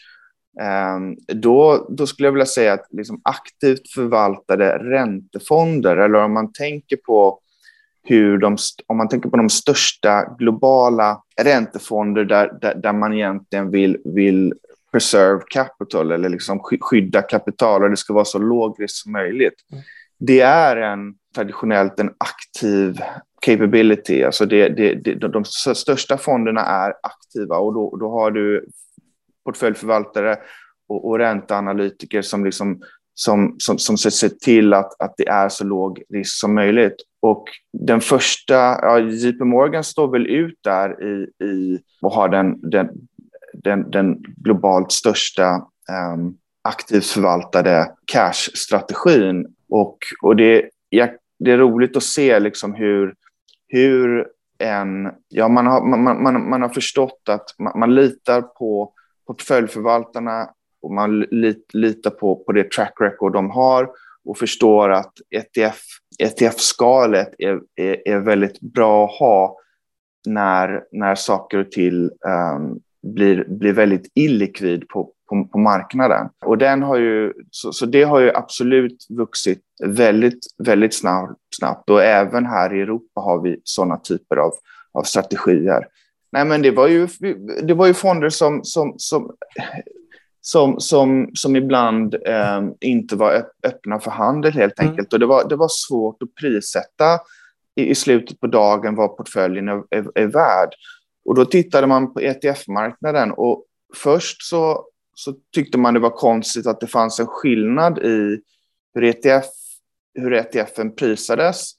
[0.95, 6.53] Um, då, då skulle jag vilja säga att liksom aktivt förvaltade räntefonder, eller om man
[6.53, 7.39] tänker på
[8.03, 13.71] hur de, om man tänker på de största globala räntefonder där, där, där man egentligen
[13.71, 14.53] vill, vill
[14.91, 19.55] preserve capital eller liksom skydda kapital och det ska vara så låg risk som möjligt.
[19.71, 19.83] Mm.
[20.23, 23.01] Det är en traditionellt en aktiv
[23.41, 24.23] capability.
[24.23, 28.65] Alltså det, det, det, de största fonderna är aktiva och då, då har du
[29.45, 30.37] portföljförvaltare
[30.87, 32.81] och, och ränteanalytiker som, liksom,
[33.13, 36.95] som, som, som ser till att, att det är så låg risk som möjligt.
[37.19, 42.69] Och den första, ja, JP Morgan står väl ut där i, i och har den,
[42.69, 42.89] den,
[43.53, 45.45] den, den globalt största
[45.89, 49.47] ehm, um, aktivt förvaltade cash-strategin.
[49.71, 53.15] Och, och det, jag, det är roligt att se liksom hur,
[53.67, 55.11] hur en...
[55.27, 58.93] Ja, man, har, man, man, man har förstått att man, man litar på
[59.27, 60.49] portföljförvaltarna
[60.81, 63.89] och man lit, litar på, på det track record de har
[64.25, 65.81] och förstår att ETF,
[66.19, 69.57] ETF-skalet är, är, är väldigt bra att ha
[70.27, 72.79] när, när saker och till um,
[73.13, 76.29] blir, blir väldigt illikvid på, på, på, marknaden.
[76.45, 81.89] Och den har ju, så, så, det har ju absolut vuxit väldigt, väldigt snabbt, snabbt.
[81.89, 84.51] Och även här i Europa har vi sådana typer av,
[84.93, 85.87] av strategier.
[86.31, 87.07] Nej, men det var ju,
[87.63, 89.31] det var ju fonder som, som, som
[90.41, 94.89] som, som, som ibland eh, inte var öppna för handel helt mm.
[94.89, 95.13] enkelt.
[95.13, 95.15] Mm.
[95.15, 97.19] Och det var, det var svårt att prissätta
[97.75, 100.69] i, i slutet på dagen vad portföljen är, är, är värd.
[101.25, 103.65] Och då tittade man på ETF-marknaden och
[103.95, 108.41] först så, så tyckte man det var konstigt att det fanns en skillnad i
[108.93, 109.45] hur, ETF,
[110.13, 111.71] hur ETFen prisades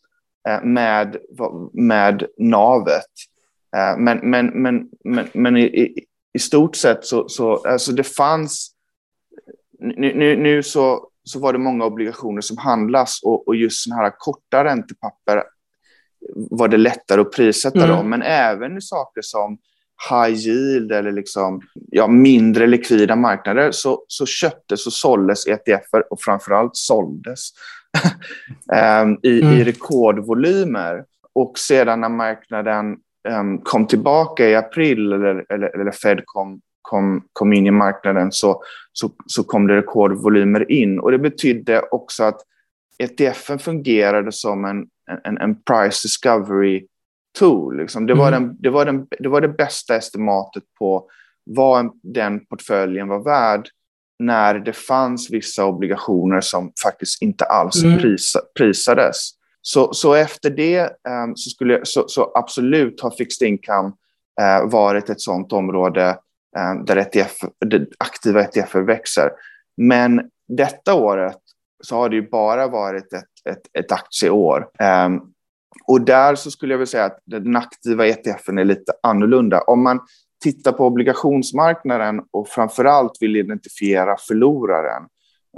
[0.49, 1.17] eh, med,
[1.73, 3.11] med navet.
[3.77, 5.95] Eh, men, men, men, men, men i,
[6.33, 8.75] i stort sett så, så alltså det fanns,
[9.79, 14.03] nu, nu, nu, så, så var det många obligationer som handlas och, och just sådana
[14.03, 15.43] här korta räntepapper
[16.35, 17.91] var det lättare att prissätta mm.
[17.91, 19.59] dem, men även i saker som
[20.11, 21.61] high yield eller liksom,
[21.91, 27.51] ja, mindre likvida marknader så, så köptes och såldes ETFer och framförallt såldes
[29.03, 29.53] um, i, mm.
[29.53, 31.05] i rekordvolymer.
[31.35, 32.97] Och sedan när marknaden
[33.29, 38.33] um, kom tillbaka i april eller, eller, eller Fed kom, kom, kom in i marknaden
[38.33, 38.63] så,
[38.93, 41.01] så, så kom det rekordvolymer in.
[41.01, 42.41] Och det betydde också att
[42.99, 44.87] ETFen fungerade som en,
[45.25, 46.87] en, en price discovery
[47.39, 47.77] tool.
[47.77, 48.07] Liksom.
[48.07, 48.43] Det, var mm.
[48.43, 51.09] den, det, var den, det var det bästa estimatet på
[51.45, 53.69] vad den portföljen var värd
[54.19, 57.99] när det fanns vissa obligationer som faktiskt inte alls mm.
[57.99, 59.31] prisa, prisades.
[59.63, 63.93] Så, så efter det um, så, skulle, så, så, absolut har fixed income
[64.41, 66.19] uh, varit ett sådant område
[66.59, 67.37] um, där ETF,
[67.99, 69.31] aktiva ETF växer.
[69.77, 71.39] Men detta året
[71.85, 74.69] så har det ju bara varit ett, ett, ett aktieår.
[75.07, 75.32] Um,
[75.87, 79.61] och där så skulle jag vilja säga att den aktiva ETFen är lite annorlunda.
[79.61, 80.01] Om man
[80.43, 85.03] tittar på obligationsmarknaden och framför allt vill identifiera förloraren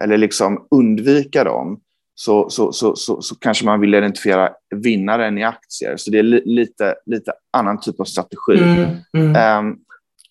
[0.03, 1.81] eller liksom undvika dem,
[2.15, 5.97] så, så, så, så, så kanske man vill identifiera vinnaren i aktier.
[5.97, 8.63] Så det är li, lite, lite annan typ av strategi.
[8.63, 9.67] Mm, mm.
[9.67, 9.79] Um,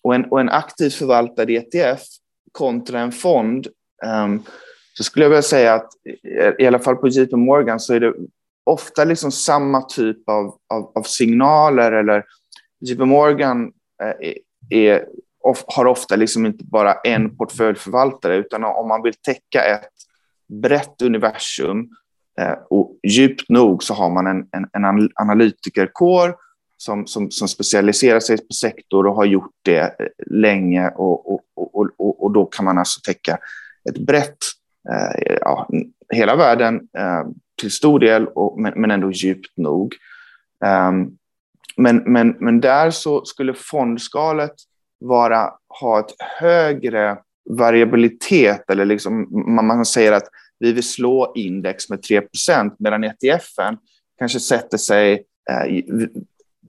[0.02, 2.02] och, en, och en aktivt förvaltad ETF
[2.52, 3.66] kontra en fond,
[4.06, 4.42] um,
[4.96, 5.88] så skulle jag vilja säga att
[6.58, 8.14] i alla fall på JP Morgan så är det
[8.64, 12.24] ofta liksom samma typ av, av, av signaler eller
[12.80, 13.72] JP Morgan
[14.02, 14.34] eh, är,
[14.70, 15.06] är,
[15.44, 19.88] of, har ofta liksom inte bara en portföljförvaltare utan om man vill täcka ett
[20.62, 21.88] brett universum
[22.40, 26.36] eh, och djupt nog så har man en, en, en analytikerkår
[26.76, 31.40] som, som, som, specialiserar sig på sektor och har gjort det eh, länge och, och,
[31.54, 33.38] och, och, och då kan man alltså täcka
[33.88, 34.38] ett brett,
[34.90, 35.68] eh, ja,
[36.12, 37.24] hela världen eh,
[37.60, 39.94] till stor del, och, men, men ändå djupt nog.
[40.90, 41.18] Um,
[41.76, 44.54] men, men, men där så skulle fondskalet
[45.00, 47.18] vara, ha ett högre
[47.50, 52.22] variabilitet, eller liksom, man, man säger att vi vill slå index med 3
[52.78, 53.76] medan ETFen
[54.18, 55.12] kanske sätter sig,
[55.50, 55.84] eh,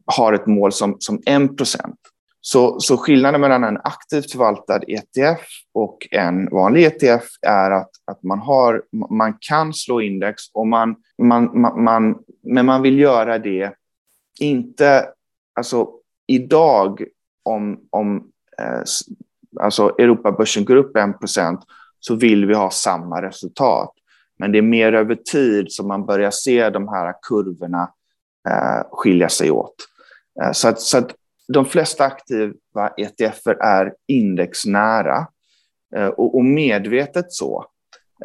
[0.05, 1.51] har ett mål som, som 1
[2.47, 5.41] så, så skillnaden mellan en aktivt förvaltad ETF
[5.73, 10.95] och en vanlig ETF är att, att man, har, man kan slå index, och man,
[11.17, 13.73] man, man, man, men man vill göra det
[14.39, 15.07] inte...
[15.53, 15.89] Alltså,
[16.27, 17.03] idag,
[17.43, 18.81] om, om eh,
[19.59, 21.61] alltså Europabörsen går upp 1%
[21.99, 23.91] så vill vi ha samma resultat.
[24.39, 27.91] Men det är mer över tid som man börjar se de här kurvorna
[28.49, 29.75] eh, skilja sig åt.
[30.41, 31.15] Eh, så att, så att
[31.47, 35.27] de flesta aktiva ETFer är indexnära
[35.95, 37.65] eh, och, och medvetet så.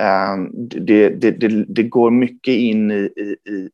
[0.01, 3.71] Eh, det, det, det, det, går mycket in i, i, i,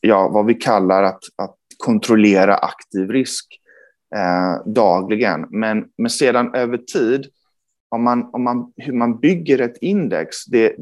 [0.00, 3.60] ja, vad vi kallar att, att kontrollera aktiv risk
[4.16, 5.46] eh, dagligen.
[5.50, 7.26] Men, men sedan över tid,
[7.88, 10.76] om man, om man, hur man bygger ett index, det,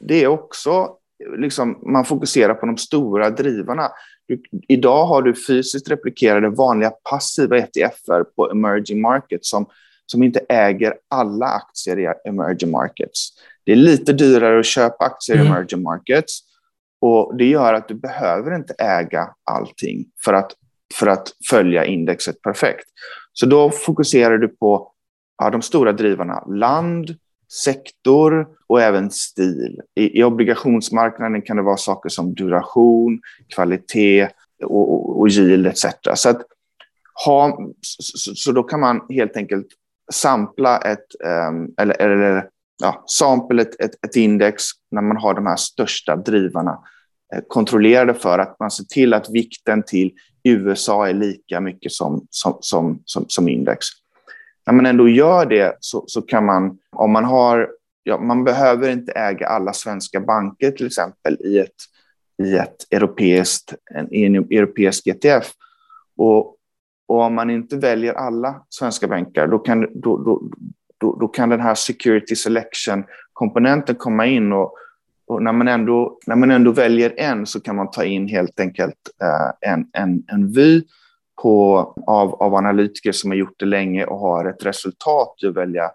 [0.00, 0.96] det är också,
[1.38, 3.88] liksom, man fokuserar på de stora drivarna.
[4.28, 9.66] Du, idag har du fysiskt replikerade vanliga passiva ETFer på emerging markets som,
[10.06, 13.28] som inte äger alla aktier i emerging markets.
[13.64, 15.46] Det är lite dyrare att köpa aktier mm.
[15.46, 16.40] i emerging markets
[17.00, 20.52] och det gör att du behöver inte äga allting för att
[20.94, 22.84] för att följa indexet perfekt.
[23.32, 24.92] Så då fokuserar du på
[25.38, 27.16] ja, de stora drivarna, land,
[27.52, 29.80] sektor och även stil.
[29.94, 33.20] I, I, obligationsmarknaden kan det vara saker som duration,
[33.54, 34.28] kvalitet
[34.64, 35.86] och, och, och yield etc.
[36.14, 36.42] Så, att
[37.24, 39.66] ha, så, så, då kan man helt enkelt
[40.12, 41.06] sampla ett,
[41.48, 42.48] um, eller, eller
[42.82, 46.78] ja, sample ett, ett, ett, index när man har de här största drivarna
[47.34, 50.12] eh, kontrollerade för att man ser till att vikten till
[50.44, 53.86] USA är lika mycket som, som, som, som, som index.
[54.66, 57.70] När man ändå gör det så, så kan man, om man har,
[58.02, 61.74] ja, man behöver inte äga alla svenska banker till exempel i ett,
[62.42, 65.50] i ett europeiskt, en, en europeisk ETF.
[66.16, 66.56] Och,
[67.06, 70.42] och om man inte väljer alla svenska banker, då kan, då, då,
[70.98, 74.74] då, då kan den här security selection-komponenten komma in och,
[75.26, 78.60] och när man, ändå, när man ändå väljer en så kan man ta in helt
[78.60, 80.82] enkelt eh, en, en, en vy
[81.42, 85.90] på, av, av analytiker som har gjort det länge och har ett resultat att välja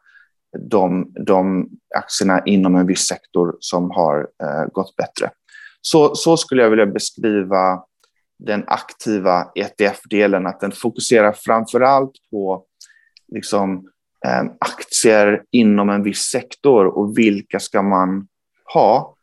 [0.60, 5.32] de, de aktierna inom en viss sektor som har eh, gått bättre.
[5.82, 7.84] Så, så skulle jag vilja beskriva
[8.40, 12.64] den aktiva ETF-delen, att den fokuserar framför allt på
[13.28, 13.90] liksom,
[14.26, 18.28] eh, aktier inom en viss sektor och vilka ska man
[18.74, 19.16] ha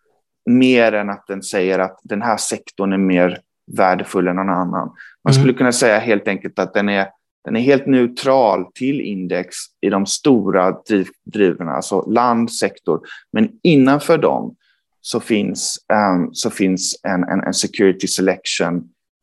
[0.50, 3.40] mer än att den säger att den här sektorn är mer
[3.72, 4.88] värdefull än någon annan.
[5.24, 5.34] Man mm.
[5.34, 7.06] skulle kunna säga helt enkelt att den är,
[7.44, 13.00] den är helt neutral till index i de stora driv, drivorna, alltså land, sektor.
[13.32, 14.56] Men innanför dem
[15.00, 15.78] så finns,
[16.16, 18.76] um, så finns en, en, en security selection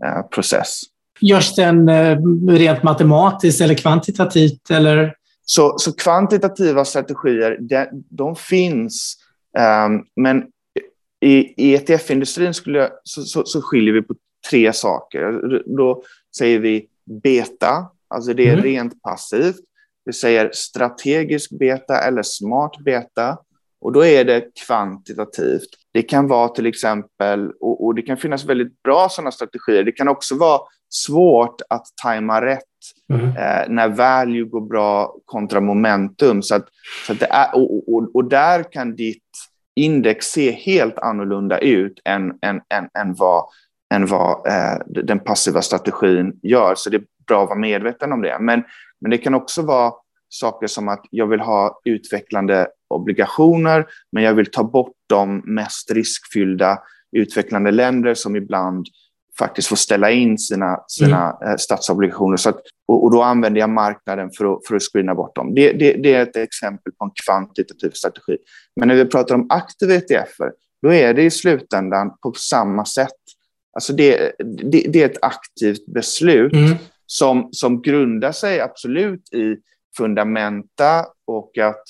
[0.06, 0.82] uh, process.
[1.22, 4.72] Görs den uh, rent matematiskt eller kvantitativt?
[4.72, 5.14] Eller?
[5.46, 9.18] Så, så kvantitativa strategier, de, de finns,
[9.88, 10.44] um, men
[11.22, 14.16] i, i ETF-industrin så, så, så, skiljer vi på
[14.50, 15.42] tre saker.
[15.78, 16.04] Då
[16.38, 16.88] säger vi
[17.24, 18.64] beta, alltså det är mm.
[18.64, 19.60] rent passivt.
[20.06, 23.38] Vi säger strategisk beta eller smart beta.
[23.82, 25.70] Och då är det kvantitativt.
[25.94, 29.84] Det kan vara till exempel, och, och det kan finnas väldigt bra sådana strategier.
[29.84, 32.64] Det kan också vara svårt att tajma rätt
[33.14, 33.26] mm.
[33.26, 36.42] eh, när value går bra kontra momentum.
[36.42, 36.66] Så att,
[37.08, 39.24] så att det är, och, och, och där kan ditt
[39.76, 43.46] index ser helt annorlunda ut än, än, än, än vad,
[43.92, 46.76] än vad eh, den passiva strategin gör.
[46.76, 48.38] Så det är bra att vara medveten om det.
[48.40, 48.64] Men,
[49.02, 49.94] men det kan också vara
[50.30, 55.92] saker som att jag vill ha utvecklande obligationer, men jag vill ta bort de mest
[55.92, 56.80] riskfyllda
[57.12, 58.86] utvecklande länder som ibland
[59.40, 61.52] faktiskt får ställa in sina, sina mm.
[61.52, 62.38] Eh, statsobligationer.
[62.38, 65.54] Så att, och, och, då använder jag marknaden för att, för att screena bort dem.
[65.56, 68.38] Det, det, det, är ett exempel på en kvantitativ strategi.
[68.76, 70.52] Men när vi pratar om aktiva ETFer,
[70.82, 73.10] då är det i slutändan på samma sätt.
[73.74, 74.32] Alltså det,
[74.72, 76.78] det, det är ett aktivt beslut mm.
[77.06, 79.58] som, som grundar sig absolut i
[79.98, 81.84] fundamenta och att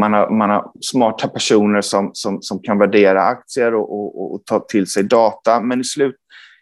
[0.00, 4.44] man har, man har smarta personer som, som, som kan värdera aktier och, och, och
[4.44, 5.60] ta till sig data.
[5.60, 6.16] Men i slut,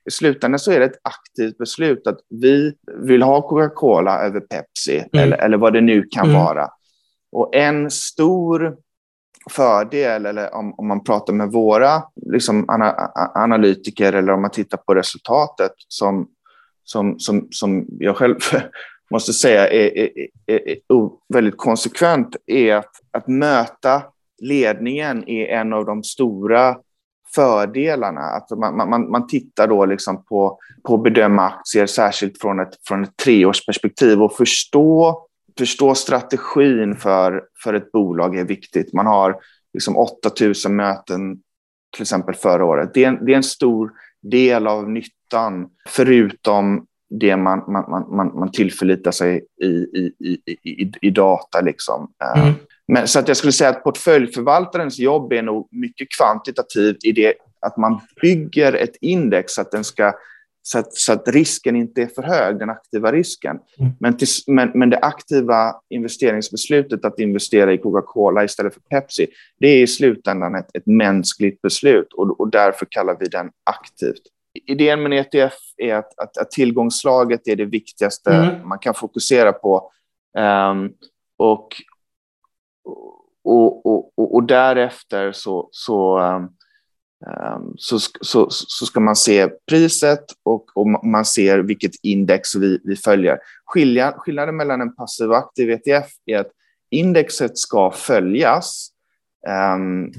[0.09, 4.99] i slutändan så är det ett aktivt beslut att vi vill ha Coca-Cola över Pepsi
[4.99, 5.25] mm.
[5.25, 6.41] eller, eller vad det nu kan mm.
[6.41, 6.69] vara.
[7.33, 8.77] Och en stor
[9.51, 14.79] fördel, eller om, om man pratar med våra liksom, ana, analytiker eller om man tittar
[14.79, 16.29] på resultatet som,
[16.85, 18.39] som, som, som jag själv
[19.11, 20.11] måste säga är, är,
[20.47, 24.03] är, är väldigt konsekvent, är att, att möta
[24.43, 26.77] ledningen är en av de stora
[27.35, 28.21] fördelarna.
[28.21, 32.75] Att man, man, man tittar då liksom på, på att bedöma aktier, särskilt från ett,
[32.89, 35.26] från ett treårsperspektiv och förstå,
[35.59, 38.93] förstå strategin för, för ett bolag är viktigt.
[38.93, 39.37] Man har
[39.73, 41.39] liksom 8000 möten
[41.95, 42.91] till exempel förra året.
[42.95, 43.93] Det är, en, det är en stor
[44.23, 50.93] del av nyttan, förutom det man, man, man, man tillförlitar sig i, i, i, i,
[51.01, 51.61] i data.
[51.61, 52.13] Liksom.
[52.37, 52.55] Mm.
[52.89, 57.35] Men, så att jag skulle säga att portföljförvaltarens jobb är nog mycket kvantitativt i det
[57.61, 60.13] att man bygger ett index att den ska
[60.67, 63.59] så att, så att risken inte är för hög, den aktiva risken.
[63.79, 63.93] Mm.
[64.01, 69.27] Men, till, men, men det aktiva investeringsbeslutet att investera i Coca-Cola istället för Pepsi,
[69.61, 74.23] det är i slutändan ett, ett mänskligt beslut och, och därför kallar vi den aktivt.
[74.67, 78.69] Idén med en ETF är att, att, att tillgångslaget är det viktigaste mm.
[78.69, 79.91] man kan fokusera på.
[80.39, 80.93] Um,
[81.37, 81.69] och,
[83.45, 86.49] och, och, och, därefter så, så um,
[87.77, 92.97] så, så, så ska man se priset och, och man ser vilket index vi, vi
[92.97, 93.39] följer.
[93.65, 96.51] Skilja, skillnaden mellan en passiv och aktiv ETF är att
[96.91, 98.89] indexet ska följas.
[99.77, 100.13] Um,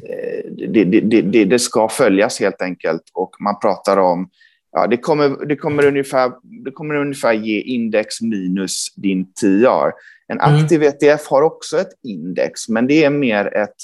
[0.74, 4.30] det, det, det, det, ska följas helt enkelt och man pratar om
[4.72, 6.32] Ja, det, kommer, det, kommer ungefär,
[6.66, 9.92] det kommer ungefär ge index minus din TR.
[10.28, 10.56] En mm.
[10.56, 10.94] aktiv mm.
[10.94, 13.76] ETF har också ett index, men det är mer ett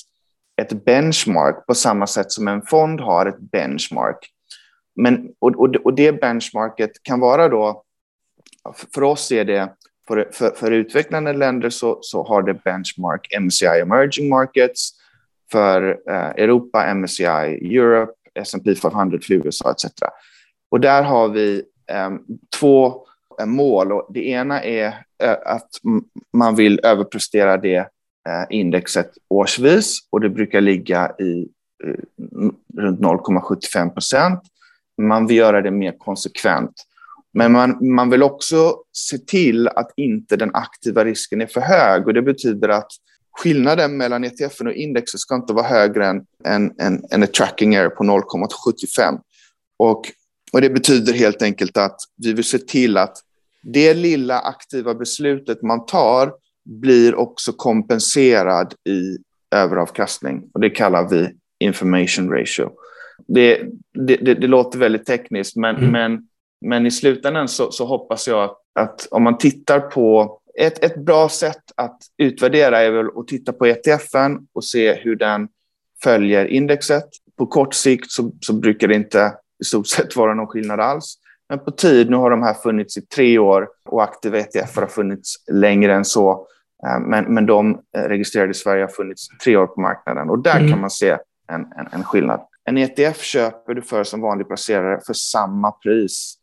[0.62, 4.18] ett benchmark på samma sätt som en fond har ett benchmark.
[4.96, 7.84] Men, och, och, och det benchmarket kan vara då,
[8.94, 9.74] för oss är det,
[10.08, 14.92] för, för, för utvecklande länder så, så har det benchmark MSCI Emerging Markets,
[15.54, 17.24] för eh, Europa MSCI
[17.78, 19.86] Europe, S&P 500 för USA etc.
[20.72, 22.20] Och där har vi ehm, eh,
[22.60, 23.06] två
[23.46, 23.92] mål.
[23.92, 24.88] Och det ena är
[25.24, 25.70] eh, att
[26.34, 27.88] man vill överprestera det
[28.30, 31.48] Eh, indexet årsvis och det brukar ligga i
[31.84, 31.94] eh,
[32.82, 34.42] runt 0,75 procent.
[35.02, 36.72] Man vill göra det mer konsekvent.
[37.34, 42.08] Men man, man vill också se till att inte den aktiva risken är för hög
[42.08, 42.92] och det betyder att
[43.32, 47.76] skillnaden mellan ETF och indexet ska inte vara högre än, än, än, än ett tracking
[47.76, 49.20] error på 0,75.
[49.78, 50.12] Och,
[50.54, 53.18] och det betyder helt enkelt att vi vill se till att
[53.64, 56.34] det lilla aktiva beslutet man tar
[56.66, 59.18] blir också kompenserad i
[59.56, 62.70] överavkastning och det kallar vi information ratio.
[63.28, 63.62] Det,
[64.08, 65.92] det, det, det låter väldigt tekniskt, men, mm.
[65.92, 66.28] men,
[66.62, 70.98] men i slutändan så, så hoppas jag att, att, om man tittar på ett, ett
[70.98, 75.48] bra sätt att utvärdera är väl att titta på ETFen och se hur den
[76.04, 77.10] följer indexet.
[77.38, 79.34] På kort sikt så, så brukar det inte
[79.64, 81.16] i stort sett vara någon skillnad alls.
[81.50, 84.88] Men på tid, nu har de här funnits i tre år och aktiva ETF har
[84.88, 86.48] funnits längre än så.
[86.88, 90.40] Eh, men, men de eh, registrerade i Sverige har funnits tre år på marknaden och
[90.40, 90.72] där mm.
[90.72, 91.18] kan man se
[91.48, 92.42] en, en, en, skillnad.
[92.66, 96.38] En ETF köper du för som vanlig placerare för samma pris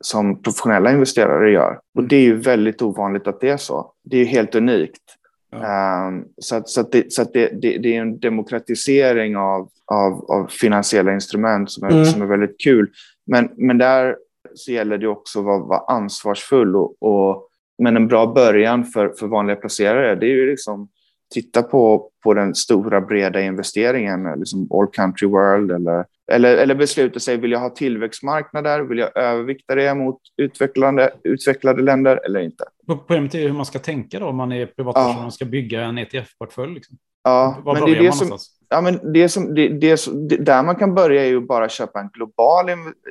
[0.00, 1.78] som professionella investerare gör.
[1.94, 3.92] Och det är ju väldigt ovanligt att det är så.
[4.04, 5.02] Det är helt unikt.
[5.50, 6.06] Ja.
[6.08, 9.68] Um, så att, så att, det, så att det, det, det, är en demokratisering av,
[9.92, 12.04] av, av finansiella instrument som är, mm.
[12.04, 12.90] som är väldigt kul.
[13.26, 14.16] Men, men där
[14.54, 19.08] så gäller det också att vara, vara ansvarsfull och, och men en bra början för,
[19.08, 20.88] för vanliga placerare det är ju liksom
[21.34, 27.20] titta på, på den stora breda investeringen, liksom All Country World eller, eller, eller besluta
[27.20, 32.64] sig, vill jag ha tillväxtmarknader, vill jag övervikta det mot utvecklande, utvecklade länder eller inte?
[32.86, 35.26] Problemet är hur man ska tänka då om man är privatperson ja.
[35.26, 36.74] och ska bygga en ETF-portfölj.
[36.74, 36.96] Liksom.
[37.24, 40.62] Ja, Var men det är det som, ja, men det som, det, det, det, där
[40.62, 42.66] man kan börja är ju bara köpa en global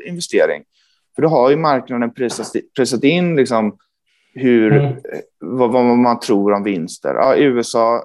[0.06, 0.64] investering.
[1.16, 2.48] För då har ju marknaden prisat,
[2.78, 3.78] prisat in liksom
[4.34, 4.96] hur, mm.
[5.40, 7.14] vad, vad, man tror om vinster.
[7.14, 8.04] Ja, USA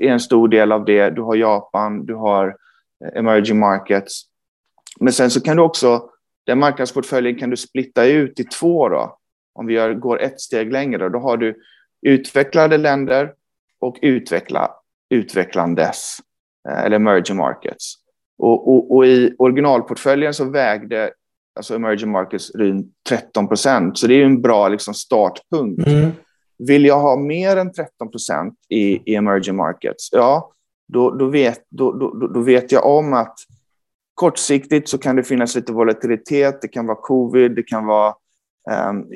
[0.00, 1.10] är en stor del av det.
[1.10, 2.56] Du har Japan, du har
[3.04, 4.22] eh, emerging markets.
[5.00, 6.08] Men sen så kan du också,
[6.46, 9.18] den marknadsportföljen kan du splitta ut i två då.
[9.54, 11.62] Om vi gör, går ett steg längre, då har du
[12.06, 13.32] utvecklade länder
[13.80, 14.70] och utveckla,
[15.10, 16.18] utvecklandes,
[16.68, 17.94] eh, eller emerging markets.
[18.38, 21.12] Och, och, och, i originalportföljen så vägde
[21.54, 23.98] alltså emerging markets runt 13 procent.
[23.98, 25.86] Så det är en bra liksom, startpunkt.
[25.86, 26.10] Mm.
[26.58, 30.52] Vill jag ha mer än 13 procent i, i emerging markets, ja,
[30.88, 33.34] då, då, vet, då, då, då vet jag om att
[34.14, 36.62] kortsiktigt så kan det finnas lite volatilitet.
[36.62, 38.14] Det kan vara covid, det kan vara...
[38.90, 39.06] Um,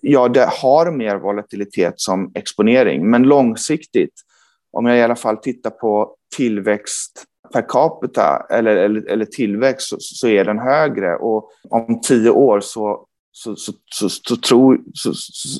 [0.00, 4.14] ja, det har mer volatilitet som exponering, men långsiktigt,
[4.72, 9.96] om jag i alla fall tittar på tillväxt per capita eller, eller, eller tillväxt så,
[10.00, 11.16] så, är den högre.
[11.16, 15.10] Och om tio år så, så, så, så, så, tror, så,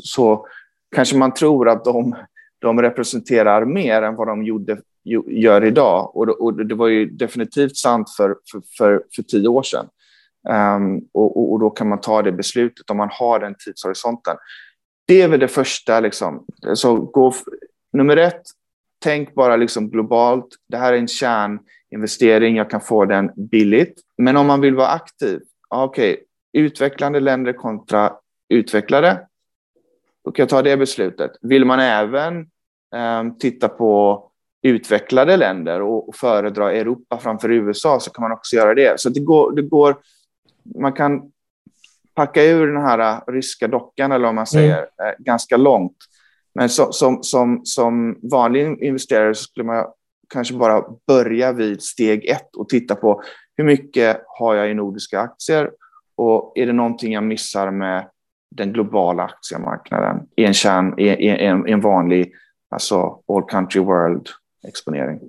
[0.04, 0.46] så,
[0.94, 2.16] kanske man tror att de,
[2.58, 4.80] de representerar mer än vad de gjorde,
[5.26, 6.16] gör idag.
[6.16, 9.86] Och, och det var ju definitivt sant för, för, för, för tio år sedan.
[10.48, 14.36] Um, och, och, då kan man ta det beslutet om man har den tidshorisonten.
[15.06, 16.00] Det är väl det första.
[16.00, 16.44] Liksom.
[16.74, 17.34] Så gå,
[17.92, 18.42] nummer ett,
[19.02, 20.48] tänk bara liksom globalt.
[20.68, 21.58] Det här är en kärn
[21.90, 24.00] kärninvestering, jag kan få den billigt.
[24.18, 28.12] Men om man vill vara aktiv, okej, okay, utvecklande länder kontra
[28.48, 29.18] utvecklare,
[30.24, 31.30] då kan jag ta det beslutet.
[31.40, 32.46] Vill man även
[33.20, 34.24] um, titta på
[34.62, 39.00] utvecklade länder och, och föredra Europa framför USA så kan man också göra det.
[39.00, 39.96] Så det går, det går
[40.62, 41.22] man kan
[42.14, 45.14] packa ur den här ryska dockan, eller om man säger, mm.
[45.18, 45.96] ganska långt.
[46.54, 49.86] Men så, som, som, som vanlig investerare så skulle man
[50.30, 53.22] kanske bara börja vid steg ett och titta på
[53.56, 55.70] hur mycket har jag i nordiska aktier
[56.16, 58.08] och är det någonting jag missar med
[58.50, 62.32] den globala aktiemarknaden i en, kärn, i, en, i en vanlig
[62.70, 64.28] alltså all country world
[64.68, 65.20] exponering.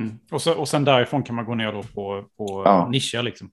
[0.00, 0.18] Mm.
[0.30, 2.88] Och, så, och sen därifrån kan man gå ner då på, på ja.
[2.88, 3.22] nischer.
[3.22, 3.50] Liksom.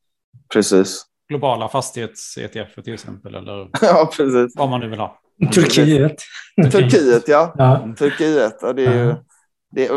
[0.54, 1.06] Precis.
[1.30, 3.36] Globala fastighets-ETF till exempel.
[3.36, 4.54] Eller ja, precis.
[4.58, 5.20] vad man nu vill ha.
[5.54, 6.18] Turkiet.
[6.72, 7.54] Turkiet, ja.
[7.58, 7.94] ja.
[7.98, 8.58] Turkiet.
[8.62, 9.16] Ja, det är ju,
[9.72, 9.90] det,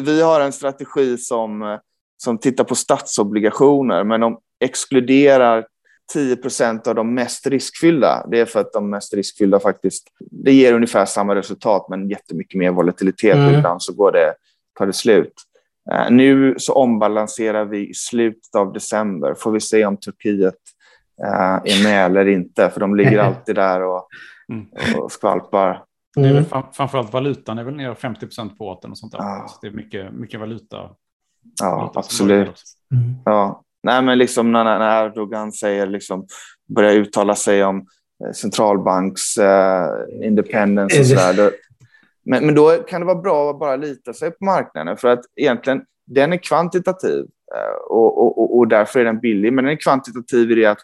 [0.00, 1.78] vi har en strategi som,
[2.16, 5.66] som tittar på statsobligationer, men de exkluderar
[6.12, 8.26] 10 procent av de mest riskfyllda.
[8.30, 12.58] Det är för att de mest riskfyllda faktiskt, det ger ungefär samma resultat, men jättemycket
[12.58, 13.36] mer volatilitet.
[13.36, 13.54] Mm.
[13.54, 14.34] Ibland så går det,
[14.78, 15.34] tar det slut.
[15.92, 19.34] Uh, nu så ombalanserar vi i slutet av december.
[19.34, 20.54] Får vi se om Turkiet
[21.24, 24.08] uh, är med eller inte, för de ligger alltid där och,
[24.52, 24.66] mm.
[24.96, 25.84] och skvalpar.
[26.18, 26.32] Mm.
[26.32, 29.18] Det är väl framförallt valutan är väl ner 50 procent på åten och sånt där.
[29.18, 29.46] Ja.
[29.48, 30.90] Så det är mycket, mycket valuta.
[31.60, 32.62] Ja, valuta absolut.
[32.94, 33.14] Mm.
[33.24, 33.62] Ja.
[33.82, 36.26] Nej, men liksom när, när Erdogan säger, liksom,
[36.74, 37.86] börjar uttala sig om
[38.24, 41.52] eh, centralbanks uh, independence och sådär.
[42.24, 45.20] Men, men då kan det vara bra att bara lita sig på marknaden för att
[45.36, 49.52] egentligen den är kvantitativ uh, och, och, och, därför är den billig.
[49.52, 50.78] Men den är kvantitativ i det att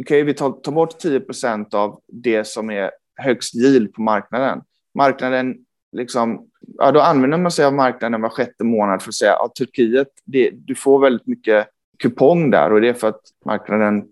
[0.00, 4.62] okay, vi tar, tar bort 10 procent av det som är högst yield på marknaden.
[4.94, 5.56] Marknaden,
[5.92, 6.46] liksom,
[6.78, 10.08] ja, då använder man sig av marknaden var sjätte månad för att säga att Turkiet,
[10.24, 14.04] det, du får väldigt mycket kupong där och det är för att marknaden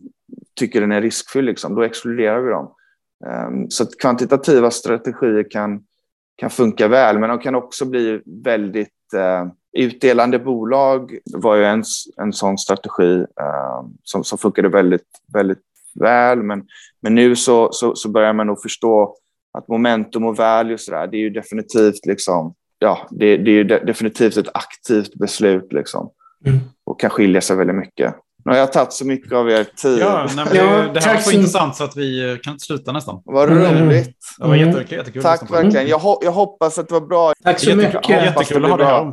[0.54, 1.46] tycker den är riskfylld.
[1.46, 1.74] Liksom.
[1.74, 2.74] Då exkluderar vi dem.
[3.26, 5.84] Um, så att kvantitativa strategier kan,
[6.36, 11.84] kan funka väl, men de kan också bli väldigt uh, Utdelande bolag var ju en,
[12.16, 15.62] en sån strategi uh, som, som funkade väldigt, väldigt
[16.00, 16.42] väl.
[16.42, 16.62] Men,
[17.02, 19.16] men nu så, så, så börjar man nog förstå
[19.58, 23.54] att momentum och value så där, det är ju definitivt liksom, ja, det, det är
[23.54, 26.10] ju de, definitivt ett aktivt beslut liksom.
[26.46, 26.58] Mm.
[26.84, 28.14] Och kan skilja sig väldigt mycket.
[28.44, 29.98] Nu har jag tagit så mycket av er tid.
[29.98, 32.92] Ja, nej, det, ja, det här var så intressant så att vi kan inte sluta
[32.92, 33.22] nästan.
[33.24, 34.16] Vad roligt.
[34.38, 34.98] Det var jättekul.
[34.98, 35.88] jättekul Tack verkligen.
[35.88, 37.32] Jag, jag hoppas att det var bra.
[37.44, 38.08] Tack så mycket.
[38.08, 39.12] Jättekul att ha dig här.